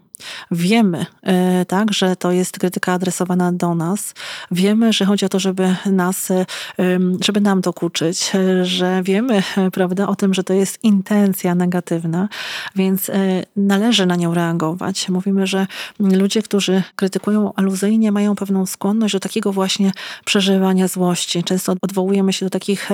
Wiemy, 0.51 1.05
e, 1.23 1.65
tak, 1.65 1.93
że 1.93 2.15
to 2.15 2.31
jest 2.31 2.59
krytyka 2.59 2.93
adresowana 2.93 3.51
do 3.51 3.75
nas. 3.75 4.13
Wiemy, 4.51 4.93
że 4.93 5.05
chodzi 5.05 5.25
o 5.25 5.29
to, 5.29 5.39
żeby 5.39 5.75
nas, 5.85 6.31
e, 6.31 6.45
żeby 7.21 7.41
nam 7.41 7.61
dokuczyć, 7.61 8.31
e, 8.35 8.65
że 8.65 9.03
wiemy, 9.03 9.43
prawda, 9.73 10.07
o 10.07 10.15
tym, 10.15 10.33
że 10.33 10.43
to 10.43 10.53
jest 10.53 10.83
intencja 10.83 11.55
negatywna, 11.55 12.29
więc 12.75 13.11
należy 13.55 14.05
na 14.05 14.15
nią 14.15 14.33
reagować. 14.33 15.09
Mówimy, 15.09 15.47
że 15.47 15.67
ludzie, 15.99 16.41
którzy 16.41 16.83
krytykują 16.95 17.53
aluzyjnie, 17.55 18.11
mają 18.11 18.35
pewną 18.35 18.65
skłonność 18.65 19.13
do 19.13 19.19
takiego 19.19 19.51
właśnie 19.53 19.91
przeżywania 20.25 20.87
złości. 20.87 21.43
Często 21.43 21.75
odwołujemy 21.81 22.33
się 22.33 22.45
do 22.45 22.49
takich 22.49 22.89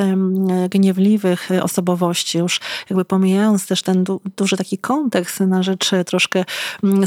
gniewliwych 0.69 1.49
osobowości, 1.61 2.37
już 2.37 2.59
jakby 2.89 3.05
pomijając 3.05 3.67
też 3.67 3.81
ten 3.81 4.03
duży 4.37 4.57
taki 4.57 4.77
kontekst 4.77 5.39
na 5.39 5.63
rzecz 5.63 5.91
troszkę 6.05 6.45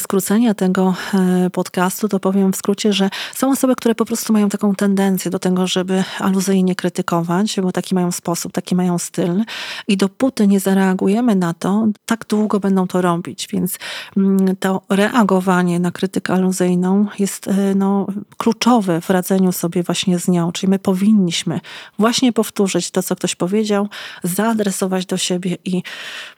skrócenia 0.08 0.54
tego 0.54 0.94
e, 1.14 1.50
podcastu, 1.50 2.08
to 2.08 2.20
powiem 2.20 2.52
w 2.52 2.56
skrócie, 2.56 2.92
że 2.92 3.10
są 3.34 3.50
osoby, 3.50 3.74
które 3.76 3.94
po 3.94 4.04
prostu 4.04 4.32
mają 4.32 4.48
taką 4.48 4.74
tendencję 4.74 5.30
do 5.30 5.38
tego, 5.38 5.66
żeby 5.66 6.04
aluzyjnie 6.18 6.74
krytykować, 6.74 7.60
bo 7.60 7.72
taki 7.72 7.94
mają 7.94 8.12
sposób, 8.12 8.52
taki 8.52 8.74
mają 8.74 8.98
styl. 8.98 9.44
I 9.88 9.96
dopóty 9.96 10.46
nie 10.46 10.60
zareagujemy 10.60 11.34
na 11.34 11.54
to, 11.54 11.86
tak 12.06 12.24
długo 12.28 12.60
będą 12.60 12.86
to 12.86 13.02
robić, 13.02 13.48
więc 13.52 13.78
mm, 14.16 14.56
to 14.56 14.82
reagowanie 14.88 15.78
na 15.78 15.90
krytykę 15.90 16.32
aluzyjną 16.32 17.06
jest 17.18 17.48
e, 17.48 17.74
no, 17.74 18.06
kluczowe 18.36 19.00
w 19.00 19.10
radzeniu 19.10 19.52
sobie 19.52 19.82
właśnie 19.82 20.18
z 20.18 20.28
nią, 20.28 20.52
czyli 20.52 20.70
my 20.70 20.78
powinniśmy 20.78 21.60
właśnie 21.98 22.32
powtórzyć 22.32 22.90
to, 22.90 23.02
co 23.02 23.16
ktoś 23.16 23.34
powiedział, 23.34 23.88
zaadresować 24.22 25.06
do 25.06 25.16
siebie 25.16 25.56
i 25.64 25.82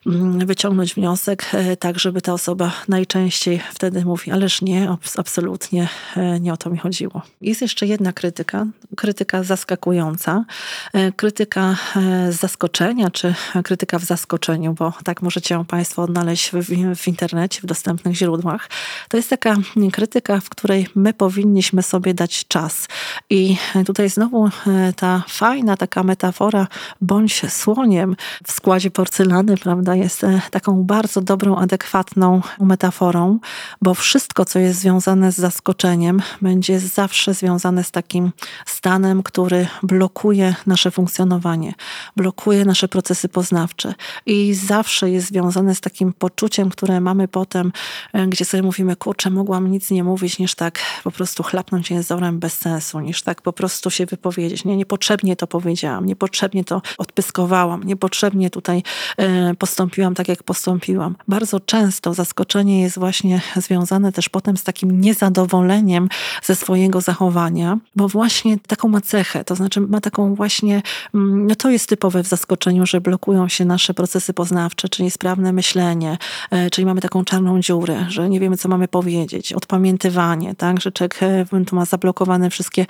mm, 0.06 0.46
wyciągnąć 0.46 0.94
wniosek, 0.94 1.46
e, 1.52 1.76
tak 1.76 1.98
żeby 1.98 2.20
ta 2.20 2.32
osoba 2.32 2.72
najczęściej 2.88 3.59
wtedy 3.72 4.04
mówi, 4.04 4.30
ależ 4.30 4.62
nie, 4.62 4.96
absolutnie 5.16 5.88
e, 6.16 6.40
nie 6.40 6.52
o 6.52 6.56
to 6.56 6.70
mi 6.70 6.78
chodziło. 6.78 7.22
Jest 7.40 7.62
jeszcze 7.62 7.86
jedna 7.86 8.12
krytyka, 8.12 8.66
krytyka 8.96 9.42
zaskakująca, 9.42 10.44
e, 10.92 11.12
krytyka 11.12 11.76
e, 11.96 12.32
z 12.32 12.36
zaskoczenia, 12.36 13.10
czy 13.10 13.34
krytyka 13.64 13.98
w 13.98 14.04
zaskoczeniu, 14.04 14.72
bo 14.72 14.92
tak 15.04 15.22
możecie 15.22 15.54
ją 15.54 15.64
Państwo 15.64 16.02
odnaleźć 16.02 16.50
w, 16.50 16.96
w 16.96 17.08
internecie, 17.08 17.60
w 17.62 17.66
dostępnych 17.66 18.16
źródłach. 18.16 18.68
To 19.08 19.16
jest 19.16 19.30
taka 19.30 19.56
krytyka, 19.92 20.40
w 20.40 20.48
której 20.48 20.86
my 20.94 21.14
powinniśmy 21.14 21.82
sobie 21.82 22.14
dać 22.14 22.46
czas. 22.48 22.88
I 23.30 23.56
tutaj 23.86 24.10
znowu 24.10 24.50
ta 24.96 25.22
fajna 25.28 25.76
taka 25.76 26.02
metafora, 26.02 26.66
bądź 27.00 27.52
słoniem 27.52 28.16
w 28.46 28.52
składzie 28.52 28.90
porcelany, 28.90 29.56
prawda, 29.56 29.94
jest 29.94 30.22
taką 30.50 30.84
bardzo 30.84 31.20
dobrą, 31.20 31.56
adekwatną 31.56 32.40
metaforą, 32.60 33.38
bo 33.82 33.94
wszystko, 33.94 34.44
co 34.44 34.58
jest 34.58 34.80
związane 34.80 35.32
z 35.32 35.36
zaskoczeniem, 35.36 36.22
będzie 36.42 36.80
zawsze 36.80 37.34
związane 37.34 37.84
z 37.84 37.90
takim 37.90 38.32
stanem, 38.66 39.22
który 39.22 39.66
blokuje 39.82 40.54
nasze 40.66 40.90
funkcjonowanie, 40.90 41.74
blokuje 42.16 42.64
nasze 42.64 42.88
procesy 42.88 43.28
poznawcze 43.28 43.94
i 44.26 44.54
zawsze 44.54 45.10
jest 45.10 45.26
związane 45.26 45.74
z 45.74 45.80
takim 45.80 46.12
poczuciem, 46.12 46.70
które 46.70 47.00
mamy 47.00 47.28
potem, 47.28 47.72
e, 48.12 48.26
gdzie 48.26 48.44
sobie 48.44 48.62
mówimy, 48.62 48.96
kurczę, 48.96 49.30
mogłam 49.30 49.70
nic 49.70 49.90
nie 49.90 50.04
mówić, 50.04 50.38
niż 50.38 50.54
tak 50.54 50.78
po 51.04 51.10
prostu 51.10 51.42
chlapnąć 51.42 51.90
jęzorem 51.90 52.38
bez 52.38 52.58
sensu, 52.58 53.00
niż 53.00 53.22
tak 53.22 53.42
po 53.42 53.52
prostu 53.52 53.90
się 53.90 54.06
wypowiedzieć. 54.06 54.64
Nie, 54.64 54.76
niepotrzebnie 54.76 55.36
to 55.36 55.46
powiedziałam, 55.46 56.06
niepotrzebnie 56.06 56.64
to 56.64 56.82
odpyskowałam, 56.98 57.84
niepotrzebnie 57.84 58.50
tutaj 58.50 58.82
e, 59.16 59.54
postąpiłam 59.54 60.14
tak, 60.14 60.28
jak 60.28 60.42
postąpiłam. 60.42 61.16
Bardzo 61.28 61.60
często 61.60 62.14
zaskoczenie 62.14 62.80
jest 62.82 62.98
właśnie 62.98 63.39
związane 63.56 64.12
też 64.12 64.28
potem 64.28 64.56
z 64.56 64.64
takim 64.64 65.00
niezadowoleniem 65.00 66.08
ze 66.42 66.56
swojego 66.56 67.00
zachowania, 67.00 67.78
bo 67.96 68.08
właśnie 68.08 68.58
taką 68.58 68.88
ma 68.88 69.00
cechę, 69.00 69.44
to 69.44 69.54
znaczy 69.54 69.80
ma 69.80 70.00
taką 70.00 70.34
właśnie, 70.34 70.82
mm, 71.14 71.46
no 71.46 71.54
to 71.54 71.70
jest 71.70 71.88
typowe 71.88 72.22
w 72.22 72.26
zaskoczeniu, 72.26 72.86
że 72.86 73.00
blokują 73.00 73.48
się 73.48 73.64
nasze 73.64 73.94
procesy 73.94 74.32
poznawcze, 74.32 74.88
czyli 74.88 75.10
sprawne 75.10 75.52
myślenie, 75.52 76.18
e, 76.50 76.70
czyli 76.70 76.86
mamy 76.86 77.00
taką 77.00 77.24
czarną 77.24 77.60
dziurę, 77.60 78.06
że 78.08 78.28
nie 78.28 78.40
wiemy, 78.40 78.56
co 78.56 78.68
mamy 78.68 78.88
powiedzieć, 78.88 79.52
odpamiętywanie, 79.52 80.54
tak, 80.54 80.80
że 80.80 80.92
człowiek 80.92 81.22
e, 81.22 81.64
tu 81.66 81.76
ma 81.76 81.84
zablokowane 81.84 82.50
wszystkie 82.50 82.86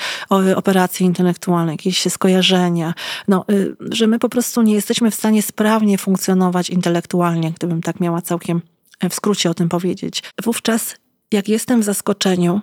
operacje 0.57 1.07
intelektualne, 1.07 1.73
jakieś 1.73 2.13
skojarzenia, 2.13 2.95
no, 3.29 3.45
y, 3.51 3.77
że 3.91 4.07
my 4.07 4.19
po 4.19 4.29
prostu 4.29 4.63
nie 4.63 4.75
jesteśmy 4.75 5.11
w 5.11 5.15
stanie 5.15 5.43
sprawnie 5.43 5.99
funkcjonować 5.99 6.71
intelektualnie, 6.71 7.53
gdybym 7.53 7.83
tak 7.83 8.01
miała 8.01 8.23
całkiem 8.23 8.63
w 9.09 9.15
skrócie 9.15 9.51
o 9.51 9.55
tym 9.55 9.69
powiedzieć. 9.69 10.23
Wówczas, 10.45 10.97
jak 11.33 11.49
jestem 11.49 11.81
w 11.81 11.85
zaskoczeniu, 11.85 12.61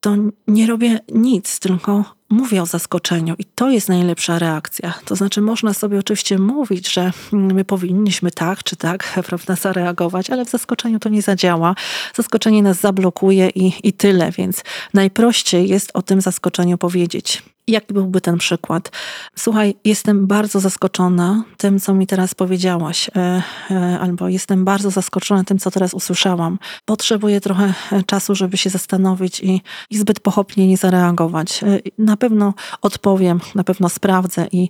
to 0.00 0.16
nie 0.48 0.66
robię 0.66 1.00
nic, 1.14 1.58
tylko 1.60 2.04
mówię 2.30 2.62
o 2.62 2.66
zaskoczeniu 2.66 3.34
i 3.38 3.44
to 3.44 3.70
jest 3.70 3.88
najlepsza 3.88 4.38
reakcja. 4.38 4.94
To 5.04 5.16
znaczy, 5.16 5.40
można 5.40 5.74
sobie 5.74 5.98
oczywiście 5.98 6.38
mówić, 6.38 6.92
że 6.92 7.12
my 7.32 7.64
powinniśmy 7.64 8.30
tak 8.30 8.64
czy 8.64 8.76
tak, 8.76 9.12
prawda, 9.26 9.56
zareagować, 9.56 10.30
ale 10.30 10.44
w 10.44 10.50
zaskoczeniu 10.50 10.98
to 10.98 11.08
nie 11.08 11.22
zadziała. 11.22 11.74
Zaskoczenie 12.14 12.62
nas 12.62 12.80
zablokuje 12.80 13.48
i, 13.48 13.72
i 13.88 13.92
tyle, 13.92 14.30
więc 14.30 14.64
najprościej 14.94 15.68
jest 15.68 15.90
o 15.94 16.02
tym 16.02 16.20
zaskoczeniu 16.20 16.78
powiedzieć. 16.78 17.42
Jaki 17.68 17.94
byłby 17.94 18.20
ten 18.20 18.38
przykład? 18.38 18.92
Słuchaj, 19.36 19.74
jestem 19.84 20.26
bardzo 20.26 20.60
zaskoczona 20.60 21.44
tym, 21.56 21.80
co 21.80 21.94
mi 21.94 22.06
teraz 22.06 22.34
powiedziałaś, 22.34 23.10
e, 23.16 23.42
e, 23.70 23.98
albo 24.00 24.28
jestem 24.28 24.64
bardzo 24.64 24.90
zaskoczona 24.90 25.44
tym, 25.44 25.58
co 25.58 25.70
teraz 25.70 25.94
usłyszałam. 25.94 26.58
Potrzebuję 26.84 27.40
trochę 27.40 27.74
e, 27.92 28.02
czasu, 28.02 28.34
żeby 28.34 28.56
się 28.56 28.70
zastanowić 28.70 29.40
i, 29.40 29.62
i 29.90 29.98
zbyt 29.98 30.20
pochopnie 30.20 30.68
nie 30.68 30.76
zareagować. 30.76 31.64
Na 31.98 32.15
pewno 32.16 32.54
odpowiem, 32.82 33.40
na 33.54 33.64
pewno 33.64 33.88
sprawdzę 33.88 34.46
i, 34.52 34.68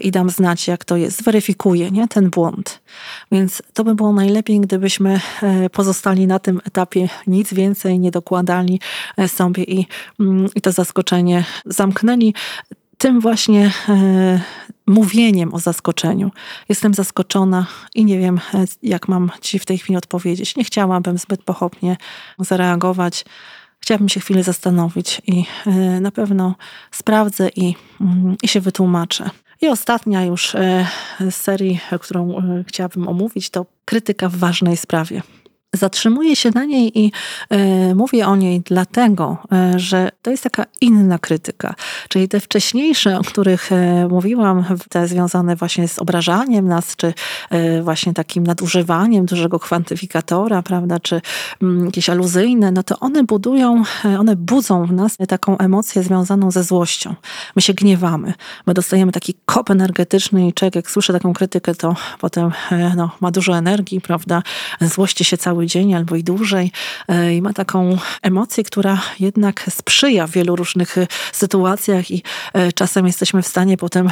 i 0.00 0.10
dam 0.10 0.30
znać, 0.30 0.68
jak 0.68 0.84
to 0.84 0.96
jest. 0.96 1.22
Zweryfikuję 1.22 1.90
nie? 1.90 2.08
ten 2.08 2.30
błąd. 2.30 2.80
Więc 3.32 3.62
to 3.74 3.84
by 3.84 3.94
było 3.94 4.12
najlepiej, 4.12 4.60
gdybyśmy 4.60 5.20
pozostali 5.72 6.26
na 6.26 6.38
tym 6.38 6.60
etapie, 6.64 7.08
nic 7.26 7.54
więcej 7.54 7.98
nie 7.98 8.10
dokładali 8.10 8.80
sobie 9.26 9.64
i, 9.64 9.86
mm, 10.20 10.48
i 10.54 10.60
to 10.60 10.72
zaskoczenie 10.72 11.44
zamknęli 11.66 12.34
tym 13.00 13.20
właśnie 13.20 13.72
e, 13.88 14.40
mówieniem 14.86 15.54
o 15.54 15.58
zaskoczeniu. 15.58 16.30
Jestem 16.68 16.94
zaskoczona 16.94 17.66
i 17.94 18.04
nie 18.04 18.18
wiem, 18.18 18.40
e, 18.54 18.64
jak 18.82 19.08
mam 19.08 19.30
Ci 19.40 19.58
w 19.58 19.66
tej 19.66 19.78
chwili 19.78 19.96
odpowiedzieć. 19.96 20.56
Nie 20.56 20.64
chciałabym 20.64 21.18
zbyt 21.18 21.42
pochopnie 21.42 21.96
zareagować. 22.38 23.24
Chciałabym 23.80 24.08
się 24.08 24.20
chwilę 24.20 24.42
zastanowić 24.42 25.22
i 25.26 25.44
e, 25.66 26.00
na 26.00 26.10
pewno 26.10 26.54
sprawdzę 26.90 27.48
i, 27.48 27.74
mm, 28.00 28.36
i 28.42 28.48
się 28.48 28.60
wytłumaczę. 28.60 29.30
I 29.62 29.68
ostatnia 29.68 30.24
już 30.24 30.56
z 31.30 31.34
serii, 31.34 31.80
którą 32.00 32.42
chciałabym 32.66 33.08
omówić, 33.08 33.50
to 33.50 33.66
krytyka 33.84 34.28
w 34.28 34.36
ważnej 34.36 34.76
sprawie. 34.76 35.22
Zatrzymuję 35.72 36.36
się 36.36 36.50
na 36.54 36.64
niej 36.64 36.98
i 36.98 37.12
y, 37.90 37.94
mówię 37.94 38.26
o 38.26 38.36
niej 38.36 38.60
dlatego, 38.60 39.38
y, 39.74 39.78
że 39.78 40.10
to 40.22 40.30
jest 40.30 40.42
taka 40.42 40.64
inna 40.80 41.18
krytyka. 41.18 41.74
Czyli 42.08 42.28
te 42.28 42.40
wcześniejsze, 42.40 43.18
o 43.18 43.22
których 43.22 43.72
y, 43.72 44.08
mówiłam, 44.08 44.64
te 44.88 45.08
związane 45.08 45.56
właśnie 45.56 45.88
z 45.88 45.98
obrażaniem 45.98 46.68
nas, 46.68 46.96
czy 46.96 47.14
właśnie 47.82 48.14
takim 48.14 48.44
nadużywaniem 48.44 49.26
dużego 49.26 49.58
kwantyfikatora, 49.58 50.62
prawda, 50.62 51.00
czy 51.00 51.20
mm, 51.62 51.86
jakieś 51.86 52.10
aluzyjne, 52.10 52.72
no 52.72 52.82
to 52.82 52.98
one 52.98 53.24
budują, 53.24 53.82
one 54.18 54.36
budzą 54.36 54.86
w 54.86 54.92
nas 54.92 55.16
taką 55.28 55.58
emocję 55.58 56.02
związaną 56.02 56.50
ze 56.50 56.64
złością. 56.64 57.14
My 57.56 57.62
się 57.62 57.74
gniewamy. 57.74 58.34
My 58.66 58.74
dostajemy 58.74 59.12
taki 59.12 59.34
kop 59.44 59.70
energetyczny 59.70 60.48
i 60.48 60.52
człowiek, 60.52 60.74
jak 60.74 60.90
słyszę 60.90 61.12
taką 61.12 61.32
krytykę, 61.32 61.74
to 61.74 61.96
potem 62.20 62.50
no, 62.96 63.10
ma 63.20 63.30
dużo 63.30 63.56
energii, 63.56 64.00
prawda, 64.00 64.42
złości 64.80 65.24
się 65.24 65.36
cały 65.36 65.59
cały 65.60 65.66
dzień 65.66 65.94
albo 65.94 66.16
i 66.16 66.24
dłużej 66.24 66.72
i 67.32 67.42
ma 67.42 67.52
taką 67.52 67.98
emocję, 68.22 68.64
która 68.64 69.00
jednak 69.20 69.66
sprzyja 69.70 70.26
w 70.26 70.30
wielu 70.30 70.56
różnych 70.56 70.96
sytuacjach 71.32 72.10
i 72.10 72.22
czasem 72.74 73.06
jesteśmy 73.06 73.42
w 73.42 73.46
stanie 73.46 73.76
potem 73.76 74.08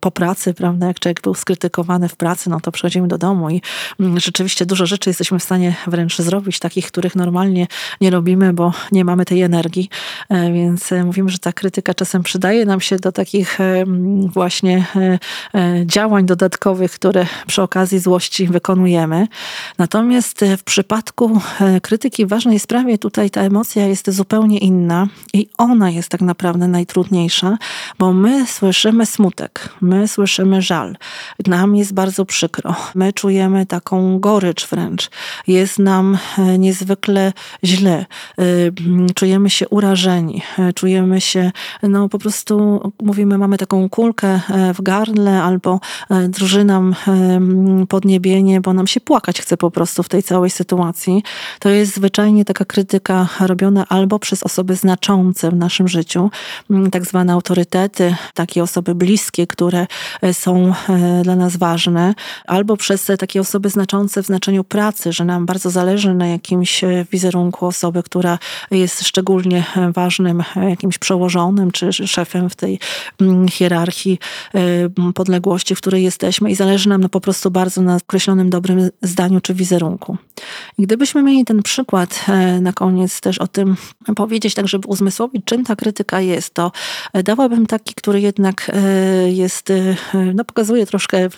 po 0.00 0.10
pracy, 0.10 0.54
prawda, 0.54 0.86
jak 0.86 1.00
człowiek 1.00 1.20
był 1.20 1.34
skrytykowany 1.34 2.08
w 2.08 2.16
pracy, 2.16 2.50
no 2.50 2.60
to 2.60 2.72
przychodzimy 2.72 3.08
do 3.08 3.18
domu 3.18 3.50
i 3.50 3.62
mm, 4.00 4.20
rzeczywiście 4.20 4.66
dużo 4.66 4.86
rzeczy 4.86 5.10
jesteśmy 5.10 5.38
w 5.38 5.42
stanie 5.42 5.74
wręcz 5.86 6.18
zrobić, 6.18 6.58
takich, 6.58 6.86
których 6.86 7.16
normalnie 7.16 7.66
nie 8.00 8.10
robimy, 8.10 8.52
bo 8.52 8.72
nie 8.92 9.04
mamy 9.04 9.24
tej 9.24 9.42
energii, 9.42 9.88
więc 10.30 10.90
mówimy, 11.04 11.30
że 11.30 11.38
ta 11.38 11.52
krytyka 11.52 11.94
czasem 11.94 12.22
przydaje 12.22 12.64
nam 12.64 12.80
się 12.80 12.96
do 12.96 13.12
takich 13.12 13.58
właśnie 14.26 14.86
działań 15.84 16.26
dodatkowych, 16.26 16.92
które 16.92 17.26
przy 17.46 17.62
okazji 17.62 17.98
złości 17.98 18.46
wykonujemy. 18.46 19.26
Natomiast 19.78 20.44
w 20.56 20.62
przypadku 20.64 21.40
krytyki 21.82 22.26
w 22.26 22.28
ważnej 22.28 22.58
sprawie 22.58 22.98
tutaj 22.98 23.30
ta 23.30 23.40
emocja 23.40 23.86
jest 23.86 24.10
zupełnie 24.10 24.58
inna 24.58 25.08
i 25.32 25.48
ona 25.58 25.90
jest 25.90 26.08
tak 26.08 26.20
naprawdę 26.20 26.68
najtrudniejsza, 26.68 27.58
bo 27.98 28.12
my 28.12 28.46
słyszymy 28.46 29.06
smutek, 29.06 29.68
my 29.80 30.08
słyszymy 30.08 30.62
żal. 30.62 30.96
Nam 31.46 31.76
jest 31.76 31.94
bardzo 31.94 32.24
przykro. 32.24 32.74
My 32.94 33.12
czujemy 33.12 33.66
taką 33.66 34.20
gorycz 34.20 34.68
wręcz. 34.68 35.10
Jest 35.46 35.78
nam 35.78 36.18
niezwykle 36.58 37.32
źle. 37.64 38.06
Czujemy 39.14 39.50
się 39.50 39.68
urażeni. 39.68 40.42
Czujemy 40.74 41.20
się, 41.20 41.52
no 41.82 42.08
po 42.08 42.18
prostu 42.18 42.80
mówimy, 43.02 43.38
mamy 43.38 43.58
taką 43.58 43.88
kulkę 43.88 44.40
w 44.74 44.82
gardle 44.82 45.42
albo 45.42 45.80
drży 46.28 46.64
nam 46.64 46.94
podniebienie, 47.88 48.60
bo 48.60 48.72
nam 48.72 48.86
się 48.86 49.00
płakać 49.00 49.40
chce 49.40 49.56
po 49.56 49.70
prostu 49.70 50.02
w 50.02 50.08
tej 50.08 50.22
całej 50.22 50.39
sytuacji. 50.48 51.22
To 51.58 51.68
jest 51.68 51.94
zwyczajnie 51.94 52.44
taka 52.44 52.64
krytyka 52.64 53.28
robiona 53.40 53.86
albo 53.88 54.18
przez 54.18 54.42
osoby 54.42 54.76
znaczące 54.76 55.50
w 55.50 55.54
naszym 55.54 55.88
życiu, 55.88 56.30
mm, 56.70 56.90
tak 56.90 57.04
zwane 57.04 57.32
autorytety, 57.32 58.16
takie 58.34 58.62
osoby 58.62 58.94
bliskie, 58.94 59.46
które 59.46 59.86
e, 60.22 60.34
są 60.34 60.72
e, 60.88 61.22
dla 61.22 61.36
nas 61.36 61.56
ważne, 61.56 62.14
albo 62.46 62.76
przez 62.76 63.10
takie 63.18 63.40
osoby 63.40 63.70
znaczące 63.70 64.22
w 64.22 64.26
znaczeniu 64.26 64.64
pracy, 64.64 65.12
że 65.12 65.24
nam 65.24 65.46
bardzo 65.46 65.70
zależy 65.70 66.14
na 66.14 66.26
jakimś 66.26 66.84
e, 66.84 67.06
wizerunku 67.12 67.66
osoby, 67.66 68.02
która 68.02 68.38
jest 68.70 69.02
szczególnie 69.02 69.64
ważnym 69.94 70.42
jakimś 70.68 70.98
przełożonym 70.98 71.70
czy 71.70 71.92
szefem 71.92 72.50
w 72.50 72.56
tej 72.56 72.78
mm, 73.20 73.48
hierarchii 73.48 74.18
podległości, 75.14 75.74
w 75.74 75.78
której 75.78 76.02
jesteśmy 76.02 76.50
i 76.50 76.54
zależy 76.54 76.88
nam 76.88 77.08
po 77.08 77.20
prostu 77.20 77.50
bardzo 77.50 77.82
na 77.82 77.96
określonym 77.96 78.50
dobrym 78.50 78.90
zdaniu 79.02 79.40
czy 79.40 79.54
wizerunku. 79.54 80.16
Gdybyśmy 80.78 81.22
mieli 81.22 81.44
ten 81.44 81.62
przykład 81.62 82.26
na 82.60 82.72
koniec 82.72 83.20
też 83.20 83.38
o 83.38 83.46
tym 83.46 83.76
powiedzieć, 84.16 84.54
tak 84.54 84.68
żeby 84.68 84.88
uzmysłowić, 84.88 85.42
czym 85.44 85.64
ta 85.64 85.76
krytyka 85.76 86.20
jest, 86.20 86.54
to 86.54 86.72
dałabym 87.24 87.66
taki, 87.66 87.94
który 87.94 88.20
jednak 88.20 88.70
e, 88.74 89.32
jest, 89.32 89.70
e, 89.70 89.96
no 90.34 90.44
pokazuje 90.44 90.86
troszkę, 90.86 91.28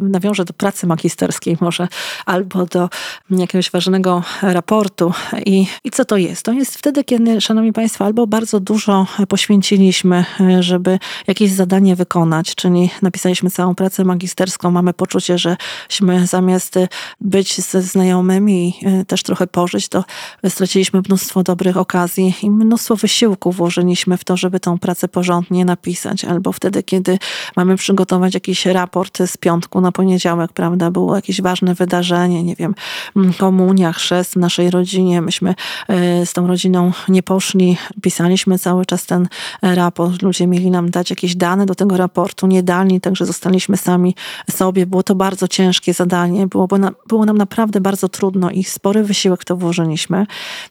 nawiąże 0.00 0.44
do 0.44 0.52
pracy 0.52 0.86
magisterskiej 0.86 1.56
może, 1.60 1.88
albo 2.26 2.66
do 2.66 2.88
jakiegoś 3.30 3.70
ważnego 3.70 4.22
raportu. 4.42 5.12
I, 5.46 5.66
I 5.84 5.90
co 5.90 6.04
to 6.04 6.16
jest? 6.16 6.42
To 6.42 6.52
jest 6.52 6.78
wtedy, 6.78 7.04
kiedy, 7.04 7.40
szanowni 7.40 7.72
państwo, 7.72 8.04
albo 8.04 8.26
bardzo 8.26 8.60
dużo 8.60 9.06
poświęciliśmy, 9.28 10.24
e, 10.40 10.62
żeby 10.62 10.98
jakieś 11.26 11.52
zadanie 11.52 11.96
wykonać, 11.96 12.54
czyli 12.54 12.90
napisaliśmy 13.02 13.50
całą 13.50 13.74
pracę 13.74 14.04
magisterską, 14.04 14.70
mamy 14.70 14.92
poczucie, 14.92 15.36
żeśmy 15.38 16.26
zamiast 16.26 16.78
być 17.20 17.60
ze 17.60 17.82
znajomymi 17.82 18.17
i 18.48 18.72
też 19.06 19.22
trochę 19.22 19.46
pożyć, 19.46 19.88
to 19.88 20.04
straciliśmy 20.48 21.02
mnóstwo 21.08 21.42
dobrych 21.42 21.76
okazji 21.76 22.34
i 22.42 22.50
mnóstwo 22.50 22.96
wysiłku 22.96 23.52
włożyliśmy 23.52 24.16
w 24.16 24.24
to, 24.24 24.36
żeby 24.36 24.60
tą 24.60 24.78
pracę 24.78 25.08
porządnie 25.08 25.64
napisać. 25.64 26.24
Albo 26.24 26.52
wtedy, 26.52 26.82
kiedy 26.82 27.18
mamy 27.56 27.76
przygotować 27.76 28.34
jakiś 28.34 28.66
raport 28.66 29.18
z 29.26 29.36
piątku 29.36 29.80
na 29.80 29.92
poniedziałek, 29.92 30.52
prawda, 30.52 30.90
było 30.90 31.16
jakieś 31.16 31.40
ważne 31.40 31.74
wydarzenie, 31.74 32.42
nie 32.42 32.56
wiem, 32.56 32.74
mm, 33.16 33.32
komunia, 33.32 33.92
chrzest 33.92 34.32
w 34.32 34.36
naszej 34.36 34.70
rodzinie. 34.70 35.22
Myśmy 35.22 35.54
e, 35.88 36.26
z 36.26 36.32
tą 36.32 36.46
rodziną 36.46 36.92
nie 37.08 37.22
poszli, 37.22 37.76
pisaliśmy 38.02 38.58
cały 38.58 38.86
czas 38.86 39.06
ten 39.06 39.28
raport. 39.62 40.22
Ludzie 40.22 40.46
mieli 40.46 40.70
nam 40.70 40.90
dać 40.90 41.10
jakieś 41.10 41.36
dane 41.36 41.66
do 41.66 41.74
tego 41.74 41.96
raportu, 41.96 42.46
nie 42.46 42.62
dali, 42.62 43.00
także 43.00 43.26
zostaliśmy 43.26 43.76
sami 43.76 44.14
sobie. 44.50 44.86
Było 44.86 45.02
to 45.02 45.14
bardzo 45.14 45.48
ciężkie 45.48 45.94
zadanie, 45.94 46.46
było, 46.46 46.68
było 47.08 47.24
nam 47.24 47.38
naprawdę 47.38 47.80
bardzo 47.80 48.07
trudno 48.08 48.50
i 48.50 48.64
spory 48.64 49.04
wysiłek 49.04 49.44
to 49.44 49.56
włożyliśmy. 49.56 50.26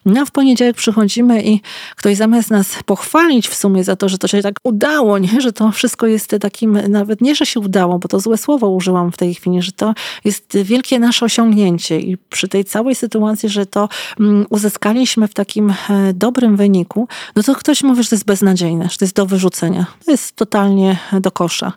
No 0.06 0.20
a 0.20 0.24
w 0.24 0.30
poniedziałek 0.30 0.76
przychodzimy 0.76 1.42
i 1.42 1.60
ktoś 1.96 2.16
zamiast 2.16 2.50
nas 2.50 2.76
pochwalić 2.86 3.48
w 3.48 3.54
sumie 3.54 3.84
za 3.84 3.96
to, 3.96 4.08
że 4.08 4.18
to 4.18 4.28
się 4.28 4.42
tak 4.42 4.54
udało, 4.62 5.18
nie? 5.18 5.40
że 5.40 5.52
to 5.52 5.72
wszystko 5.72 6.06
jest 6.06 6.36
takim, 6.40 6.78
nawet 6.88 7.20
nie, 7.20 7.34
że 7.34 7.46
się 7.46 7.60
udało, 7.60 7.98
bo 7.98 8.08
to 8.08 8.20
złe 8.20 8.36
słowo 8.36 8.68
użyłam 8.68 9.12
w 9.12 9.16
tej 9.16 9.34
chwili, 9.34 9.62
że 9.62 9.72
to 9.72 9.94
jest 10.24 10.58
wielkie 10.62 10.98
nasze 10.98 11.24
osiągnięcie 11.24 12.00
i 12.00 12.16
przy 12.30 12.48
tej 12.48 12.64
całej 12.64 12.94
sytuacji, 12.94 13.48
że 13.48 13.66
to 13.66 13.88
mm, 14.20 14.46
uzyskaliśmy 14.50 15.28
w 15.28 15.34
takim 15.34 15.70
e, 15.70 15.74
dobrym 16.14 16.56
wyniku, 16.56 17.08
no 17.36 17.42
to 17.42 17.54
ktoś 17.54 17.82
mówi, 17.82 18.02
że 18.02 18.08
to 18.08 18.14
jest 18.14 18.24
beznadziejne, 18.24 18.88
że 18.90 18.98
to 18.98 19.04
jest 19.04 19.14
do 19.14 19.26
wyrzucenia. 19.26 19.86
To 20.04 20.10
jest 20.10 20.36
totalnie 20.36 20.98
do 21.20 21.30
kosza. 21.30 21.72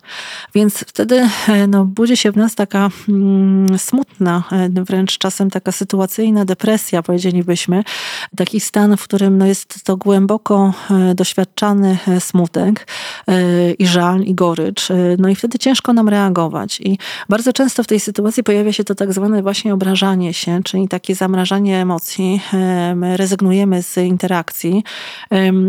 Więc 0.55 0.77
wtedy 0.87 1.29
e, 1.47 1.67
no, 1.67 1.85
budzi 1.85 2.17
się 2.17 2.31
w 2.31 2.37
nas 2.37 2.55
taka 2.55 2.89
mm, 3.09 3.79
smutna, 3.79 4.43
e, 4.51 4.69
wręcz 4.83 5.17
czasem 5.17 5.49
taka 5.51 5.71
sytuacyjna 5.71 6.45
depresja, 6.45 7.03
powiedzielibyśmy, 7.03 7.83
taki 8.37 8.59
stan, 8.59 8.97
w 8.97 9.03
którym 9.03 9.37
no, 9.37 9.45
jest 9.45 9.83
to 9.83 9.97
głęboko 9.97 10.73
e, 10.91 11.15
doświadczany 11.15 11.97
e, 12.07 12.21
smutek 12.21 12.87
e, 13.27 13.71
i 13.71 13.87
żal 13.87 14.21
i 14.21 14.35
gorycz. 14.35 14.87
No 15.17 15.29
i 15.29 15.35
wtedy 15.35 15.59
ciężko 15.59 15.93
nam 15.93 16.09
reagować. 16.09 16.81
I 16.81 16.97
bardzo 17.29 17.53
często 17.53 17.83
w 17.83 17.87
tej 17.87 17.99
sytuacji 17.99 18.43
pojawia 18.43 18.73
się 18.73 18.83
to 18.83 18.95
tak 18.95 19.13
zwane 19.13 19.41
właśnie 19.41 19.73
obrażanie 19.73 20.33
się, 20.33 20.63
czyli 20.63 20.87
takie 20.87 21.15
zamrażanie 21.15 21.81
emocji. 21.81 22.41
My 22.95 23.17
rezygnujemy 23.17 23.83
z 23.83 23.97
interakcji, 23.97 24.83